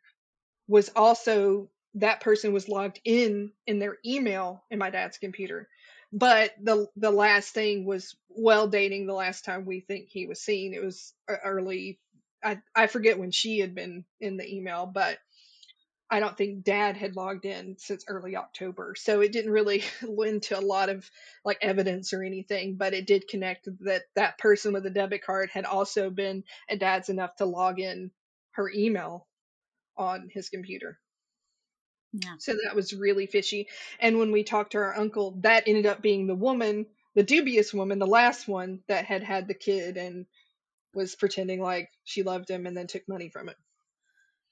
was 0.67 0.89
also 0.95 1.69
that 1.95 2.21
person 2.21 2.53
was 2.53 2.69
logged 2.69 2.99
in 3.05 3.51
in 3.65 3.79
their 3.79 3.97
email 4.05 4.63
in 4.71 4.79
my 4.79 4.89
dad's 4.89 5.17
computer 5.17 5.67
but 6.13 6.51
the 6.61 6.87
the 6.95 7.11
last 7.11 7.53
thing 7.53 7.85
was 7.85 8.15
well 8.29 8.67
dating 8.67 9.05
the 9.07 9.13
last 9.13 9.43
time 9.45 9.65
we 9.65 9.81
think 9.81 10.07
he 10.09 10.25
was 10.25 10.41
seen 10.41 10.73
it 10.73 10.83
was 10.83 11.13
e- 11.29 11.35
early 11.43 11.99
i 12.43 12.59
i 12.75 12.87
forget 12.87 13.19
when 13.19 13.31
she 13.31 13.59
had 13.59 13.75
been 13.75 14.05
in 14.21 14.37
the 14.37 14.55
email 14.55 14.85
but 14.85 15.17
i 16.09 16.19
don't 16.19 16.37
think 16.37 16.63
dad 16.63 16.95
had 16.95 17.15
logged 17.15 17.45
in 17.45 17.75
since 17.77 18.05
early 18.07 18.35
october. 18.37 18.95
So 18.97 19.21
it 19.21 19.33
didn't 19.33 19.51
really 19.51 19.83
lend 20.01 20.43
to 20.43 20.59
a 20.59 20.61
lot 20.61 20.89
of 20.89 21.09
like 21.43 21.57
evidence 21.61 22.13
or 22.13 22.23
anything 22.23 22.75
but 22.77 22.93
it 22.93 23.05
did 23.07 23.27
connect 23.27 23.67
that 23.81 24.03
that 24.15 24.37
person 24.37 24.73
with 24.73 24.83
the 24.83 24.89
debit 24.89 25.23
card 25.25 25.49
had 25.51 25.65
also 25.65 26.09
been 26.09 26.43
at 26.69 26.79
dad's 26.79 27.09
enough 27.09 27.35
to 27.37 27.45
log 27.45 27.79
in 27.79 28.11
her 28.51 28.71
email 28.73 29.27
on 29.97 30.29
his 30.33 30.49
computer 30.49 30.99
Yeah. 32.23 32.35
so 32.39 32.53
that 32.63 32.75
was 32.75 32.93
really 32.93 33.27
fishy. 33.27 33.67
And 33.99 34.17
when 34.17 34.31
we 34.31 34.43
talked 34.43 34.71
to 34.71 34.79
our 34.79 34.97
uncle, 34.97 35.37
that 35.41 35.67
ended 35.67 35.85
up 35.85 36.01
being 36.01 36.25
the 36.25 36.35
woman, 36.35 36.85
the 37.15 37.23
dubious 37.23 37.73
woman, 37.73 37.99
the 37.99 38.07
last 38.07 38.47
one 38.47 38.79
that 38.87 39.05
had 39.05 39.23
had 39.23 39.47
the 39.47 39.53
kid 39.53 39.97
and 39.97 40.25
was 40.93 41.15
pretending 41.15 41.61
like 41.61 41.89
she 42.03 42.23
loved 42.23 42.49
him 42.49 42.65
and 42.65 42.75
then 42.75 42.87
took 42.87 43.07
money 43.07 43.29
from 43.29 43.49
it. 43.49 43.55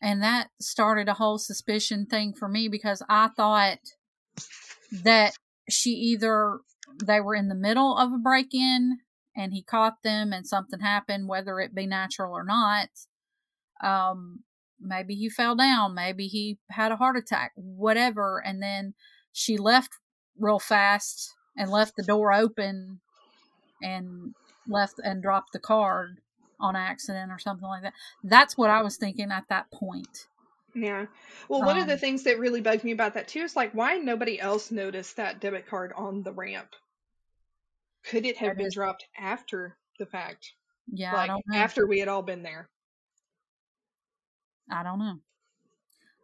And 0.01 0.21
that 0.21 0.49
started 0.61 1.09
a 1.09 1.13
whole 1.13 1.39
suspicion 1.39 2.05
thing 2.05 2.33
for 2.33 2.47
me 2.47 2.67
because 2.67 3.01
I 3.09 3.29
thought 3.29 3.79
that 4.91 5.33
she 5.69 5.91
either 5.91 6.59
they 7.03 7.19
were 7.19 7.35
in 7.35 7.47
the 7.47 7.55
middle 7.55 7.97
of 7.97 8.13
a 8.13 8.17
break 8.17 8.53
in 8.53 8.99
and 9.35 9.53
he 9.53 9.63
caught 9.63 10.03
them 10.03 10.31
and 10.31 10.45
something 10.45 10.79
happened, 10.79 11.27
whether 11.27 11.59
it 11.59 11.73
be 11.73 11.87
natural 11.87 12.33
or 12.33 12.43
not. 12.43 12.89
Um, 13.83 14.43
maybe 14.85 15.15
he 15.15 15.29
fell 15.29 15.55
down, 15.55 15.93
maybe 15.95 16.27
he 16.27 16.57
had 16.69 16.91
a 16.91 16.95
heart 16.95 17.17
attack, 17.17 17.51
whatever. 17.55 18.41
And 18.45 18.61
then 18.61 18.93
she 19.33 19.57
left 19.57 19.91
real 20.39 20.59
fast 20.59 21.33
and 21.57 21.69
left 21.71 21.95
the 21.95 22.03
door 22.03 22.33
open 22.33 22.99
and 23.81 24.33
left 24.67 24.99
and 25.03 25.21
dropped 25.21 25.53
the 25.53 25.59
card 25.59 26.19
on 26.59 26.75
accident 26.75 27.31
or 27.31 27.39
something 27.39 27.67
like 27.67 27.81
that. 27.83 27.93
That's 28.23 28.57
what 28.57 28.69
I 28.69 28.81
was 28.81 28.97
thinking 28.97 29.31
at 29.31 29.45
that 29.49 29.69
point. 29.71 30.27
Yeah. 30.73 31.05
Well, 31.47 31.61
one 31.63 31.77
of 31.77 31.87
the 31.87 31.93
Um, 31.93 31.99
things 31.99 32.23
that 32.23 32.37
really 32.39 32.59
bugged 32.61 32.83
me 32.83 32.91
about 32.91 33.13
that 33.13 33.27
too 33.29 33.41
is 33.41 33.55
like, 33.55 33.71
why 33.73 33.97
nobody 33.97 34.39
else 34.39 34.71
noticed 34.71 35.15
that 35.17 35.39
debit 35.39 35.67
card 35.67 35.93
on 35.93 36.21
the 36.23 36.33
ramp? 36.33 36.75
Could 38.03 38.25
it 38.25 38.37
have 38.37 38.57
been 38.57 38.67
is- 38.67 38.73
dropped 38.75 39.05
after 39.17 39.77
the 39.99 40.05
fact? 40.05 40.53
Yeah, 40.91 41.13
I 41.13 41.15
like 41.17 41.27
don't 41.29 41.43
know. 41.47 41.57
after 41.57 41.87
we 41.87 41.99
had 41.99 42.07
all 42.07 42.21
been 42.21 42.43
there? 42.43 42.69
I 44.69 44.83
don't 44.83 44.99
know. 44.99 45.19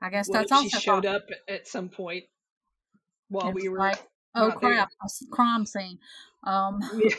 I 0.02 0.10
guess 0.10 0.28
What 0.28 0.40
that's 0.40 0.52
also 0.52 0.64
she 0.64 0.70
showed 0.70 1.06
up 1.06 1.30
at 1.48 1.68
some 1.68 1.90
point 1.90 2.26
while 3.30 3.52
It's 3.52 3.64
we 3.64 3.70
were 3.70 3.80
like, 3.80 4.00
oh 4.36 4.48
not 4.48 4.62
there? 4.62 4.72
crap, 4.74 4.90
crime 5.32 5.66
scene. 5.66 6.00
Um, 6.44 6.80
Yeah. 6.94 7.16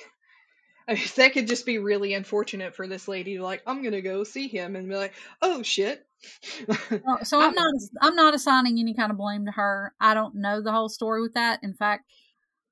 I 0.88 0.94
mean, 0.94 1.04
that 1.16 1.32
could 1.32 1.46
just 1.46 1.66
be 1.66 1.78
really 1.78 2.14
unfortunate 2.14 2.74
for 2.74 2.88
this 2.88 3.08
lady. 3.08 3.38
Like, 3.38 3.62
I'm 3.66 3.82
gonna 3.82 4.00
go 4.02 4.24
see 4.24 4.48
him 4.48 4.76
and 4.76 4.88
be 4.88 4.96
like, 4.96 5.14
"Oh 5.40 5.62
shit." 5.62 6.06
so- 7.06 7.18
so 7.22 7.40
I'm 7.40 7.54
not 7.54 7.72
I'm 8.00 8.14
not 8.16 8.34
assigning 8.34 8.78
any 8.78 8.94
kind 8.94 9.10
of 9.10 9.18
blame 9.18 9.46
to 9.46 9.52
her. 9.52 9.94
I 10.00 10.14
don't 10.14 10.36
know 10.36 10.60
the 10.60 10.72
whole 10.72 10.88
story 10.88 11.22
with 11.22 11.34
that. 11.34 11.60
In 11.62 11.74
fact, 11.74 12.10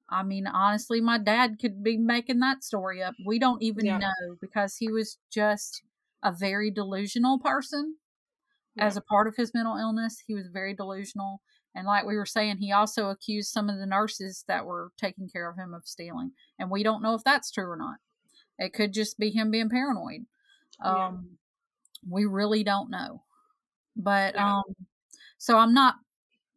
I 0.08 0.22
mean 0.24 0.46
honestly, 0.46 1.00
my 1.00 1.18
dad 1.18 1.58
could 1.60 1.82
be 1.82 1.98
making 1.98 2.40
that 2.40 2.64
story 2.64 3.02
up. 3.02 3.14
We 3.26 3.38
don't 3.38 3.62
even 3.62 3.86
Yeah. 3.86 3.98
know 3.98 4.36
because 4.40 4.76
he 4.76 4.90
was 4.90 5.18
just 5.30 5.82
a 6.22 6.32
very 6.32 6.70
delusional 6.70 7.38
person. 7.38 7.96
As 8.78 8.96
a 8.96 9.02
part 9.02 9.26
of 9.26 9.36
his 9.36 9.52
mental 9.52 9.76
illness, 9.76 10.22
he 10.26 10.34
was 10.34 10.46
very 10.48 10.74
delusional. 10.74 11.42
And 11.74 11.86
like 11.86 12.06
we 12.06 12.16
were 12.16 12.26
saying, 12.26 12.58
he 12.58 12.72
also 12.72 13.10
accused 13.10 13.50
some 13.50 13.68
of 13.68 13.78
the 13.78 13.86
nurses 13.86 14.44
that 14.48 14.64
were 14.64 14.92
taking 14.96 15.28
care 15.28 15.48
of 15.50 15.56
him 15.56 15.74
of 15.74 15.86
stealing. 15.86 16.32
And 16.58 16.70
we 16.70 16.82
don't 16.82 17.02
know 17.02 17.14
if 17.14 17.24
that's 17.24 17.50
true 17.50 17.68
or 17.68 17.76
not. 17.76 17.98
It 18.58 18.72
could 18.72 18.92
just 18.92 19.18
be 19.18 19.30
him 19.30 19.50
being 19.50 19.68
paranoid. 19.68 20.26
Yeah. 20.84 21.06
Um, 21.08 21.38
we 22.08 22.24
really 22.24 22.64
don't 22.64 22.90
know. 22.90 23.24
But 23.96 24.34
Yeah. 24.34 24.58
um, 24.58 24.74
so 25.38 25.58
I'm 25.58 25.74
not 25.74 25.96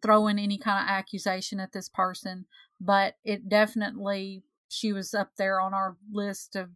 throwing 0.02 0.40
any 0.40 0.58
kind 0.58 0.84
of 0.84 0.90
accusation 0.90 1.60
at 1.60 1.72
this 1.72 1.90
person, 1.90 2.46
but 2.80 3.18
it 3.24 3.50
definitely 3.50 4.44
she 4.68 4.92
was 4.92 5.14
up 5.14 5.36
there 5.38 5.60
on 5.62 5.74
our 5.74 5.98
list 6.12 6.56
of 6.56 6.72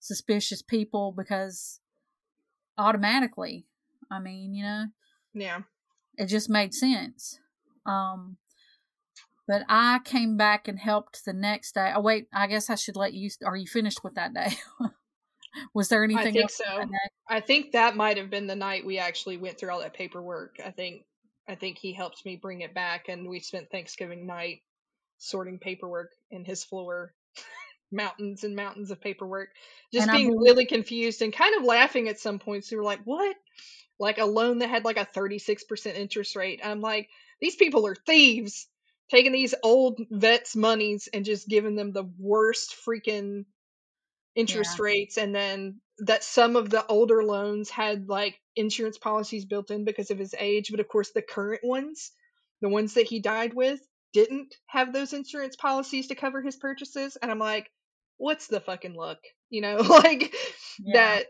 suspicious 0.00 0.62
people 0.62 1.12
because 1.12 1.80
automatically, 2.76 3.66
I 4.10 4.20
mean, 4.20 4.54
you 4.54 4.64
know, 4.64 4.86
yeah. 5.34 5.60
it 6.16 6.26
just 6.26 6.48
made 6.48 6.74
sense. 6.74 7.38
Um, 7.86 8.36
but 9.46 9.62
I 9.68 10.00
came 10.04 10.36
back 10.36 10.68
and 10.68 10.78
helped 10.78 11.24
the 11.24 11.32
next 11.32 11.74
day. 11.74 11.92
Oh 11.94 12.00
wait, 12.00 12.26
I 12.32 12.46
guess 12.46 12.68
I 12.68 12.74
should 12.74 12.96
let 12.96 13.14
you. 13.14 13.30
Are 13.44 13.56
you 13.56 13.66
finished 13.66 14.04
with 14.04 14.14
that 14.14 14.34
day? 14.34 14.50
Was 15.74 15.88
there 15.88 16.04
anything? 16.04 16.28
I 16.28 16.32
think 16.32 16.50
so. 16.50 16.84
I 17.28 17.40
think 17.40 17.72
that 17.72 17.96
might 17.96 18.18
have 18.18 18.30
been 18.30 18.46
the 18.46 18.54
night 18.54 18.84
we 18.84 18.98
actually 18.98 19.38
went 19.38 19.58
through 19.58 19.70
all 19.70 19.80
that 19.80 19.94
paperwork. 19.94 20.56
I 20.64 20.70
think 20.70 21.04
I 21.48 21.54
think 21.54 21.78
he 21.78 21.94
helped 21.94 22.24
me 22.26 22.36
bring 22.36 22.60
it 22.60 22.74
back 22.74 23.08
and 23.08 23.26
we 23.26 23.40
spent 23.40 23.70
Thanksgiving 23.70 24.26
night 24.26 24.60
sorting 25.16 25.58
paperwork 25.58 26.10
in 26.30 26.44
his 26.44 26.62
floor. 26.62 27.14
mountains 27.90 28.44
and 28.44 28.54
mountains 28.54 28.90
of 28.90 29.00
paperwork. 29.00 29.48
Just 29.92 30.08
And 30.08 30.16
being 30.16 30.38
really 30.38 30.66
confused 30.66 31.22
and 31.22 31.32
kind 31.32 31.56
of 31.56 31.64
laughing 31.64 32.08
at 32.08 32.20
some 32.20 32.38
points. 32.38 32.70
We 32.70 32.76
were 32.76 32.84
like, 32.84 33.00
What? 33.04 33.34
Like 33.98 34.18
a 34.18 34.24
loan 34.26 34.58
that 34.58 34.70
had 34.70 34.84
like 34.84 34.96
a 34.98 35.04
thirty 35.04 35.38
six 35.38 35.64
percent 35.64 35.96
interest 35.96 36.36
rate. 36.36 36.60
I'm 36.64 36.80
like, 36.80 37.08
these 37.40 37.56
people 37.56 37.86
are 37.86 37.96
thieves. 37.96 38.66
Taking 39.10 39.32
these 39.32 39.54
old 39.62 40.00
vets' 40.10 40.54
monies 40.54 41.08
and 41.12 41.24
just 41.24 41.48
giving 41.48 41.76
them 41.76 41.92
the 41.92 42.10
worst 42.18 42.76
freaking 42.86 43.44
interest 44.34 44.78
rates 44.78 45.16
and 45.18 45.34
then 45.34 45.80
that 45.98 46.22
some 46.22 46.54
of 46.56 46.70
the 46.70 46.86
older 46.86 47.24
loans 47.24 47.70
had 47.70 48.08
like 48.08 48.38
insurance 48.54 48.96
policies 48.96 49.44
built 49.44 49.70
in 49.70 49.84
because 49.84 50.10
of 50.10 50.18
his 50.18 50.34
age 50.38 50.70
but 50.70 50.80
of 50.80 50.88
course 50.88 51.10
the 51.12 51.22
current 51.22 51.60
ones 51.64 52.12
the 52.62 52.68
ones 52.68 52.94
that 52.94 53.06
he 53.06 53.20
died 53.20 53.52
with 53.54 53.80
didn't 54.12 54.54
have 54.66 54.92
those 54.92 55.12
insurance 55.12 55.56
policies 55.56 56.06
to 56.08 56.14
cover 56.14 56.40
his 56.40 56.56
purchases 56.56 57.16
and 57.20 57.30
i'm 57.32 57.38
like 57.40 57.68
what's 58.16 58.46
the 58.46 58.60
fucking 58.60 58.94
luck 58.94 59.18
you 59.50 59.60
know 59.60 59.76
like 59.88 60.32
Yeah. 60.78 60.94
that 60.94 61.26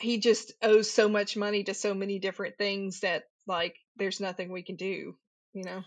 he 0.00 0.18
just 0.18 0.52
owes 0.62 0.90
so 0.90 1.08
much 1.08 1.36
money 1.36 1.64
to 1.64 1.74
so 1.74 1.94
many 1.94 2.18
different 2.18 2.56
things 2.58 3.00
that 3.00 3.24
like 3.46 3.76
there's 3.96 4.20
nothing 4.20 4.52
we 4.52 4.62
can 4.62 4.76
do 4.76 5.14
you 5.52 5.64
know 5.64 5.82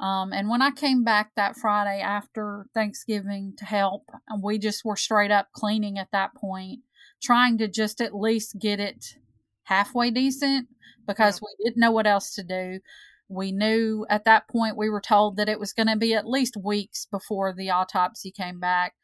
Um, 0.00 0.32
and 0.32 0.48
when 0.48 0.62
I 0.62 0.70
came 0.70 1.04
back 1.04 1.32
that 1.36 1.56
Friday 1.56 2.00
after 2.00 2.66
Thanksgiving 2.72 3.52
to 3.58 3.66
help, 3.66 4.04
and 4.28 4.42
we 4.42 4.58
just 4.58 4.82
were 4.82 4.96
straight 4.96 5.30
up 5.30 5.48
cleaning 5.52 5.98
at 5.98 6.08
that 6.12 6.34
point, 6.34 6.80
trying 7.22 7.58
to 7.58 7.68
just 7.68 8.00
at 8.00 8.14
least 8.14 8.58
get 8.58 8.80
it 8.80 9.16
halfway 9.64 10.10
decent 10.10 10.68
because 11.06 11.40
we 11.42 11.48
didn't 11.64 11.80
know 11.80 11.90
what 11.92 12.06
else 12.06 12.34
to 12.34 12.42
do. 12.42 12.80
We 13.28 13.52
knew 13.52 14.06
at 14.08 14.24
that 14.24 14.48
point 14.48 14.76
we 14.76 14.88
were 14.88 15.02
told 15.02 15.36
that 15.36 15.48
it 15.50 15.60
was 15.60 15.74
going 15.74 15.88
to 15.88 15.96
be 15.96 16.14
at 16.14 16.26
least 16.26 16.56
weeks 16.56 17.06
before 17.10 17.52
the 17.52 17.70
autopsy 17.70 18.30
came 18.30 18.58
back. 18.58 18.94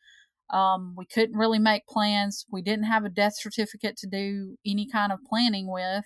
Um, 0.51 0.95
we 0.97 1.07
couldn't 1.07 1.37
really 1.37 1.59
make 1.59 1.87
plans. 1.87 2.47
We 2.51 2.63
didn't 2.63 2.85
have 2.85 3.05
a 3.05 3.11
death 3.11 3.35
certificate 3.37 3.97
to 3.99 4.07
do 4.07 4.57
any 4.65 4.89
kind 4.89 5.13
of 5.13 5.19
planning 5.29 5.71
with. 5.71 6.05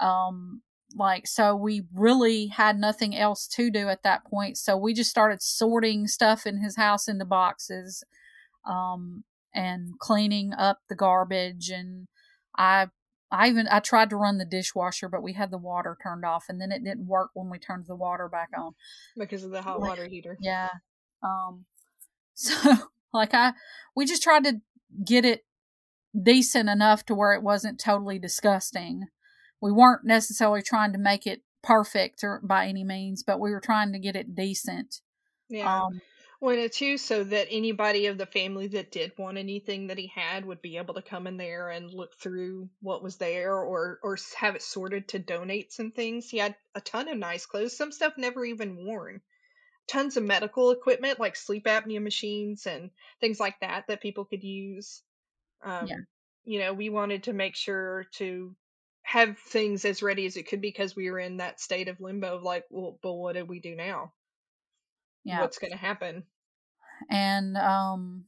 Um, 0.00 0.62
like 0.94 1.26
so 1.26 1.54
we 1.54 1.82
really 1.94 2.46
had 2.46 2.78
nothing 2.78 3.16
else 3.16 3.46
to 3.46 3.70
do 3.70 3.88
at 3.88 4.02
that 4.02 4.24
point 4.24 4.56
so 4.56 4.76
we 4.76 4.94
just 4.94 5.10
started 5.10 5.42
sorting 5.42 6.06
stuff 6.06 6.46
in 6.46 6.62
his 6.62 6.76
house 6.76 7.08
into 7.08 7.24
boxes 7.24 8.04
um 8.66 9.24
and 9.54 9.98
cleaning 9.98 10.52
up 10.52 10.78
the 10.88 10.94
garbage 10.94 11.70
and 11.70 12.06
i 12.56 12.86
i 13.30 13.48
even 13.48 13.66
i 13.70 13.80
tried 13.80 14.10
to 14.10 14.16
run 14.16 14.38
the 14.38 14.44
dishwasher 14.44 15.08
but 15.08 15.22
we 15.22 15.32
had 15.32 15.50
the 15.50 15.58
water 15.58 15.96
turned 16.02 16.24
off 16.24 16.44
and 16.48 16.60
then 16.60 16.70
it 16.70 16.84
didn't 16.84 17.06
work 17.06 17.30
when 17.34 17.50
we 17.50 17.58
turned 17.58 17.86
the 17.86 17.96
water 17.96 18.28
back 18.28 18.48
on 18.56 18.72
because 19.16 19.44
of 19.44 19.50
the 19.50 19.62
hot 19.62 19.80
water 19.80 20.06
heater 20.06 20.36
yeah 20.40 20.70
um 21.22 21.64
so 22.34 22.54
like 23.16 23.34
i 23.34 23.52
we 23.96 24.04
just 24.04 24.22
tried 24.22 24.44
to 24.44 24.60
get 25.04 25.24
it 25.24 25.44
decent 26.20 26.68
enough 26.68 27.04
to 27.06 27.14
where 27.14 27.32
it 27.32 27.42
wasn't 27.42 27.78
totally 27.80 28.18
disgusting. 28.18 29.06
We 29.60 29.72
weren't 29.72 30.04
necessarily 30.04 30.62
trying 30.62 30.92
to 30.92 30.98
make 30.98 31.26
it 31.26 31.42
perfect 31.62 32.22
or 32.22 32.40
by 32.44 32.66
any 32.66 32.84
means 32.84 33.24
but 33.24 33.40
we 33.40 33.50
were 33.50 33.60
trying 33.60 33.92
to 33.92 33.98
get 33.98 34.14
it 34.14 34.36
decent. 34.36 35.00
Yeah. 35.48 35.84
Um 35.84 36.00
Well, 36.40 36.58
and 36.58 36.70
too, 36.70 36.98
so 36.98 37.24
that 37.24 37.48
anybody 37.50 38.06
of 38.06 38.18
the 38.18 38.26
family 38.26 38.68
that 38.68 38.92
did 38.92 39.12
want 39.18 39.38
anything 39.38 39.86
that 39.86 39.98
he 39.98 40.06
had 40.06 40.44
would 40.44 40.60
be 40.60 40.76
able 40.76 40.94
to 40.94 41.02
come 41.02 41.26
in 41.26 41.38
there 41.38 41.70
and 41.70 41.90
look 41.92 42.14
through 42.16 42.68
what 42.80 43.02
was 43.02 43.16
there, 43.16 43.54
or 43.54 43.98
or 44.02 44.18
have 44.36 44.54
it 44.54 44.62
sorted 44.62 45.08
to 45.08 45.18
donate 45.18 45.72
some 45.72 45.92
things. 45.92 46.28
He 46.28 46.38
had 46.38 46.54
a 46.74 46.80
ton 46.80 47.08
of 47.08 47.16
nice 47.16 47.46
clothes, 47.46 47.76
some 47.76 47.90
stuff 47.90 48.14
never 48.18 48.44
even 48.44 48.84
worn, 48.84 49.22
tons 49.86 50.16
of 50.16 50.24
medical 50.24 50.70
equipment 50.70 51.20
like 51.20 51.36
sleep 51.36 51.66
apnea 51.66 52.02
machines 52.02 52.66
and 52.66 52.90
things 53.20 53.40
like 53.40 53.58
that 53.60 53.86
that 53.88 54.00
people 54.02 54.24
could 54.24 54.42
use. 54.44 55.02
Um, 55.62 55.86
Yeah. 55.86 55.96
You 56.44 56.60
know, 56.60 56.74
we 56.74 56.90
wanted 56.90 57.24
to 57.24 57.32
make 57.32 57.56
sure 57.56 58.06
to 58.14 58.56
have 59.02 59.38
things 59.38 59.84
as 59.84 60.02
ready 60.02 60.26
as 60.26 60.36
it 60.36 60.48
could 60.48 60.60
because 60.60 60.96
we 60.96 61.10
were 61.10 61.18
in 61.20 61.38
that 61.38 61.60
state 61.60 61.88
of 61.88 62.00
limbo 62.00 62.36
of 62.36 62.42
like, 62.42 62.66
well, 62.70 62.98
but 63.02 63.14
what 63.14 63.34
do 63.34 63.44
we 63.44 63.60
do 63.60 63.76
now? 63.76 64.12
yeah 65.24 65.40
What's 65.40 65.58
going 65.58 65.70
to 65.72 65.76
happen? 65.78 66.26
and 67.10 67.56
um 67.56 68.26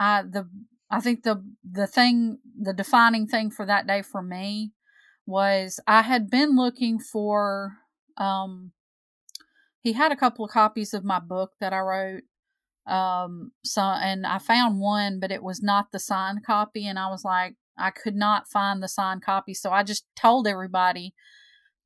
i 0.00 0.22
the 0.22 0.48
i 0.90 1.00
think 1.00 1.22
the 1.22 1.42
the 1.68 1.86
thing 1.86 2.38
the 2.60 2.72
defining 2.72 3.26
thing 3.26 3.50
for 3.50 3.66
that 3.66 3.86
day 3.86 4.02
for 4.02 4.22
me 4.22 4.72
was 5.26 5.80
i 5.86 6.02
had 6.02 6.30
been 6.30 6.56
looking 6.56 6.98
for 6.98 7.78
um 8.16 8.72
he 9.82 9.92
had 9.92 10.12
a 10.12 10.16
couple 10.16 10.44
of 10.44 10.50
copies 10.50 10.94
of 10.94 11.04
my 11.04 11.18
book 11.18 11.52
that 11.60 11.72
i 11.72 11.78
wrote 11.78 12.22
um 12.86 13.52
so 13.64 13.82
and 13.82 14.26
i 14.26 14.38
found 14.38 14.80
one 14.80 15.20
but 15.20 15.32
it 15.32 15.42
was 15.42 15.62
not 15.62 15.86
the 15.92 15.98
signed 15.98 16.44
copy 16.44 16.86
and 16.86 16.98
i 16.98 17.08
was 17.08 17.24
like 17.24 17.54
i 17.76 17.90
could 17.90 18.14
not 18.16 18.48
find 18.48 18.82
the 18.82 18.88
signed 18.88 19.22
copy 19.22 19.52
so 19.52 19.70
i 19.70 19.82
just 19.82 20.06
told 20.16 20.46
everybody 20.46 21.12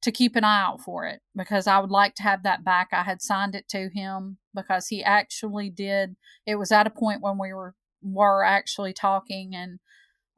to 0.03 0.11
keep 0.11 0.35
an 0.35 0.45
eye 0.45 0.61
out 0.61 0.81
for 0.81 1.07
it 1.07 1.21
because 1.35 1.67
I 1.67 1.79
would 1.79 1.91
like 1.91 2.17
to 2.17 2.25
have 2.25 2.43
that 2.43 2.65
back. 2.65 2.89
I 2.93 3.05
had 3.05 3.23
signed 3.23 3.55
it 3.55 3.69
to 3.69 3.89
him 3.95 4.39
because 4.55 4.89
he 4.89 5.03
actually 5.03 5.71
did. 5.71 6.17
It 6.45 6.57
was 6.57 6.73
at 6.73 6.89
a 6.89 6.91
point 6.91 7.23
when 7.23 7.39
we 7.39 7.53
were 7.53 7.75
were 8.03 8.45
actually 8.45 8.93
talking, 8.93 9.55
and 9.55 9.79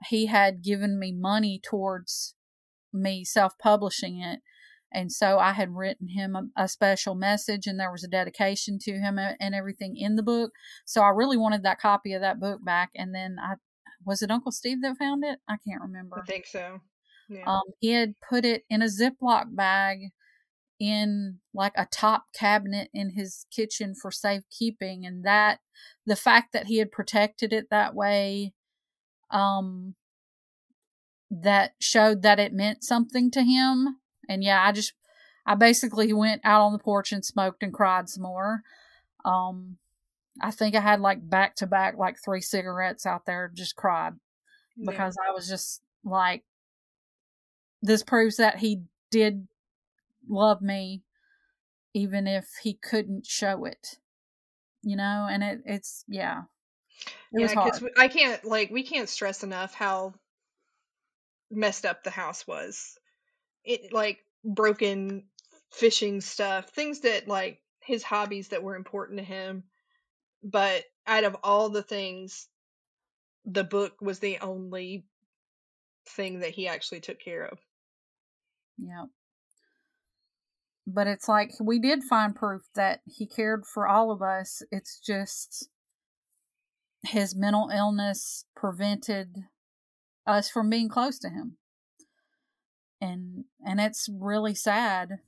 he 0.07 0.27
had 0.27 0.63
given 0.63 0.99
me 0.99 1.13
money 1.13 1.59
towards 1.63 2.35
me 2.93 3.25
self 3.25 3.55
publishing 3.59 4.21
it, 4.21 4.41
and 4.95 5.13
so 5.13 5.39
I 5.39 5.53
had 5.53 5.75
written 5.75 6.09
him 6.09 6.37
a, 6.37 6.63
a 6.63 6.69
special 6.69 7.15
message, 7.15 7.67
and 7.67 7.79
there 7.79 7.93
was 7.93 8.05
a 8.05 8.09
dedication 8.09 8.79
to 8.83 8.93
him 8.93 9.19
a- 9.19 9.37
and 9.41 9.55
everything 9.55 9.97
in 9.97 10.17
the 10.17 10.23
book. 10.23 10.53
So 10.87 11.03
I 11.03 11.09
really 11.09 11.37
wanted 11.37 11.65
that 11.65 11.81
copy 11.81 12.15
of 12.15 12.23
that 12.23 12.41
book 12.41 12.65
back, 12.65 12.91
and 12.95 13.15
then 13.15 13.37
I 13.43 13.55
was 14.07 14.23
it 14.23 14.31
Uncle 14.31 14.53
Steve 14.53 14.83
that 14.83 14.97
found 14.99 15.25
it? 15.25 15.39
I 15.49 15.57
can't 15.67 15.83
remember. 15.83 16.23
I 16.23 16.27
think 16.27 16.47
so. 16.47 16.81
Yeah. 17.29 17.45
Um, 17.47 17.63
he 17.81 17.91
had 17.91 18.15
put 18.27 18.45
it 18.45 18.65
in 18.69 18.83
a 18.83 18.87
Ziploc 18.87 19.55
bag 19.55 19.99
in 20.79 21.39
like 21.55 21.73
a 21.77 21.87
top 21.91 22.25
cabinet 22.35 22.91
in 22.93 23.11
his 23.11 23.47
kitchen 23.51 23.95
for 24.01 24.11
safekeeping, 24.11 25.07
and 25.07 25.25
that 25.25 25.61
the 26.07 26.17
fact 26.17 26.53
that 26.53 26.67
he 26.67 26.79
had 26.79 26.93
protected 26.93 27.53
it 27.53 27.67
that 27.71 27.95
way, 27.95 28.53
um, 29.31 29.95
that 31.31 31.73
showed 31.81 32.23
that 32.23 32.39
it 32.39 32.53
meant 32.53 32.85
something 32.85 33.31
to 33.31 33.43
him. 33.43 33.97
And 34.29 34.43
yeah, 34.43 34.63
I 34.65 34.73
just, 34.73 34.93
I 35.47 35.55
basically 35.55 36.13
went 36.13 36.41
out 36.45 36.63
on 36.63 36.73
the 36.73 36.79
porch 36.79 37.13
and 37.13 37.25
smoked 37.25 37.63
and 37.63 37.73
cried 37.73 38.09
some 38.09 38.23
more. 38.23 38.63
Um, 39.25 39.79
I 40.41 40.51
think 40.51 40.75
I 40.75 40.81
had 40.81 41.01
like 41.01 41.29
back 41.29 41.57
to 41.57 41.67
back, 41.67 41.97
like 41.97 42.17
three 42.23 42.41
cigarettes 42.41 43.07
out 43.07 43.27
there, 43.27 43.51
just 43.53 43.77
cried 43.77 44.15
Yeah. 44.77 44.91
because 44.91 45.17
I 45.27 45.33
was 45.33 45.49
just 45.49 45.83
like, 46.05 46.45
this 47.83 48.03
proves 48.03 48.37
that 48.39 48.59
he 48.59 48.83
did 49.11 49.47
love 50.29 50.63
me, 50.63 51.03
even 51.93 52.27
if 52.27 52.49
he 52.63 52.75
couldn't 52.75 53.27
show 53.27 53.65
it, 53.65 53.99
you 54.83 54.97
know. 54.97 55.29
And 55.31 55.43
it, 55.43 55.61
it's 55.67 56.05
yeah, 56.09 56.45
it 57.33 57.43
yeah, 57.43 57.49
because 57.49 57.85
I 57.97 58.09
can't 58.09 58.45
like 58.45 58.71
we 58.71 58.83
can't 58.83 59.09
stress 59.09 59.45
enough 59.45 59.75
how 59.75 60.15
messed 61.51 61.85
up 61.85 62.03
the 62.03 62.11
house 62.11 62.47
was. 62.47 62.99
It 63.65 63.93
like 63.93 64.25
broken 64.45 65.25
fishing 65.71 66.21
stuff, 66.21 66.69
things 66.71 67.01
that 67.01 67.29
like 67.29 67.61
his 67.81 68.03
hobbies 68.03 68.49
that 68.49 68.63
were 68.63 68.77
important 68.77 69.19
to 69.19 69.25
him. 69.25 69.65
But 70.43 70.85
out 71.07 71.25
of 71.25 71.37
all 71.43 71.69
the 71.69 71.83
things, 71.83 72.49
the 73.45 73.65
book 73.65 73.95
was 74.01 74.19
the 74.19 74.39
only 74.41 75.07
thing 76.09 76.41
that 76.41 76.51
he 76.51 76.69
actually 76.69 77.01
took 77.01 77.19
care 77.19 77.45
of. 77.47 77.59
Yeah. 78.79 79.07
But 80.87 81.07
it's 81.07 81.29
like 81.29 81.53
we 81.61 81.79
did 81.79 82.05
find 82.05 82.35
proof 82.35 82.63
that 82.75 83.01
he 83.07 83.27
cared 83.27 83.65
for 83.67 83.89
all 83.89 84.11
of 84.11 84.21
us. 84.21 84.63
It's 84.71 85.01
just 85.01 85.69
his 87.07 87.35
mental 87.35 87.71
illness 87.75 88.45
prevented 88.55 89.45
us 90.27 90.51
from 90.51 90.71
being 90.71 90.89
close 90.89 91.19
to 91.21 91.29
him. 91.29 91.57
And 93.05 93.45
and 93.65 93.81
it's 93.81 94.09
really 94.09 94.55
sad. 94.55 95.19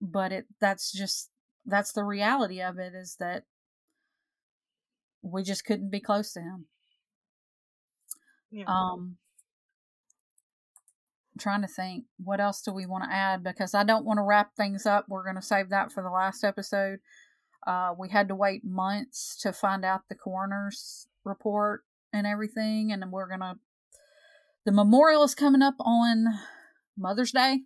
But 0.00 0.32
it 0.32 0.46
that's 0.60 0.92
just 0.92 1.30
that's 1.66 1.92
the 1.92 2.04
reality 2.04 2.60
of 2.60 2.78
it 2.78 2.94
is 2.94 3.16
that 3.20 3.44
we 5.22 5.42
just 5.42 5.64
couldn't 5.64 5.90
be 5.90 6.00
close 6.00 6.32
to 6.32 6.40
him. 6.40 6.66
Yeah. 8.50 8.64
Um, 8.66 9.16
I'm 11.34 11.40
trying 11.40 11.62
to 11.62 11.68
think, 11.68 12.04
what 12.22 12.40
else 12.40 12.62
do 12.62 12.72
we 12.72 12.86
want 12.86 13.04
to 13.04 13.14
add? 13.14 13.42
Because 13.44 13.74
I 13.74 13.84
don't 13.84 14.04
want 14.04 14.18
to 14.18 14.22
wrap 14.22 14.54
things 14.56 14.86
up. 14.86 15.06
We're 15.08 15.24
going 15.24 15.36
to 15.36 15.42
save 15.42 15.68
that 15.70 15.92
for 15.92 16.02
the 16.02 16.10
last 16.10 16.44
episode. 16.44 17.00
Uh, 17.66 17.92
we 17.98 18.08
had 18.08 18.28
to 18.28 18.34
wait 18.34 18.64
months 18.64 19.36
to 19.42 19.52
find 19.52 19.84
out 19.84 20.02
the 20.08 20.14
coroner's 20.14 21.08
report, 21.24 21.82
and 22.12 22.26
everything, 22.26 22.92
and 22.92 23.10
we're 23.12 23.28
gonna. 23.28 23.58
The 24.64 24.72
memorial 24.72 25.22
is 25.22 25.34
coming 25.34 25.62
up 25.62 25.76
on 25.80 26.26
Mother's 26.98 27.32
Day. 27.32 27.60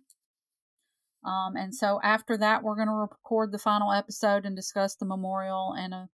Um, 1.25 1.55
and 1.55 1.73
so 1.73 1.99
after 2.03 2.37
that, 2.37 2.63
we're 2.63 2.75
going 2.75 2.89
to 2.89 2.93
record 2.93 3.51
the 3.51 3.57
final 3.57 3.91
episode 3.91 4.45
and 4.45 4.55
discuss 4.55 4.95
the 4.95 5.05
memorial 5.05 5.73
and 5.77 5.93
uh, 5.93 6.05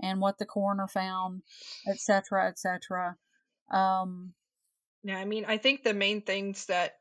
and 0.00 0.20
what 0.20 0.38
the 0.38 0.46
coroner 0.46 0.88
found, 0.88 1.42
etc., 1.88 2.48
etc. 2.48 3.16
Um, 3.70 4.34
Yeah, 5.04 5.18
I 5.18 5.24
mean, 5.24 5.44
I 5.46 5.58
think 5.58 5.82
the 5.82 5.94
main 5.94 6.22
things 6.22 6.66
that 6.66 6.94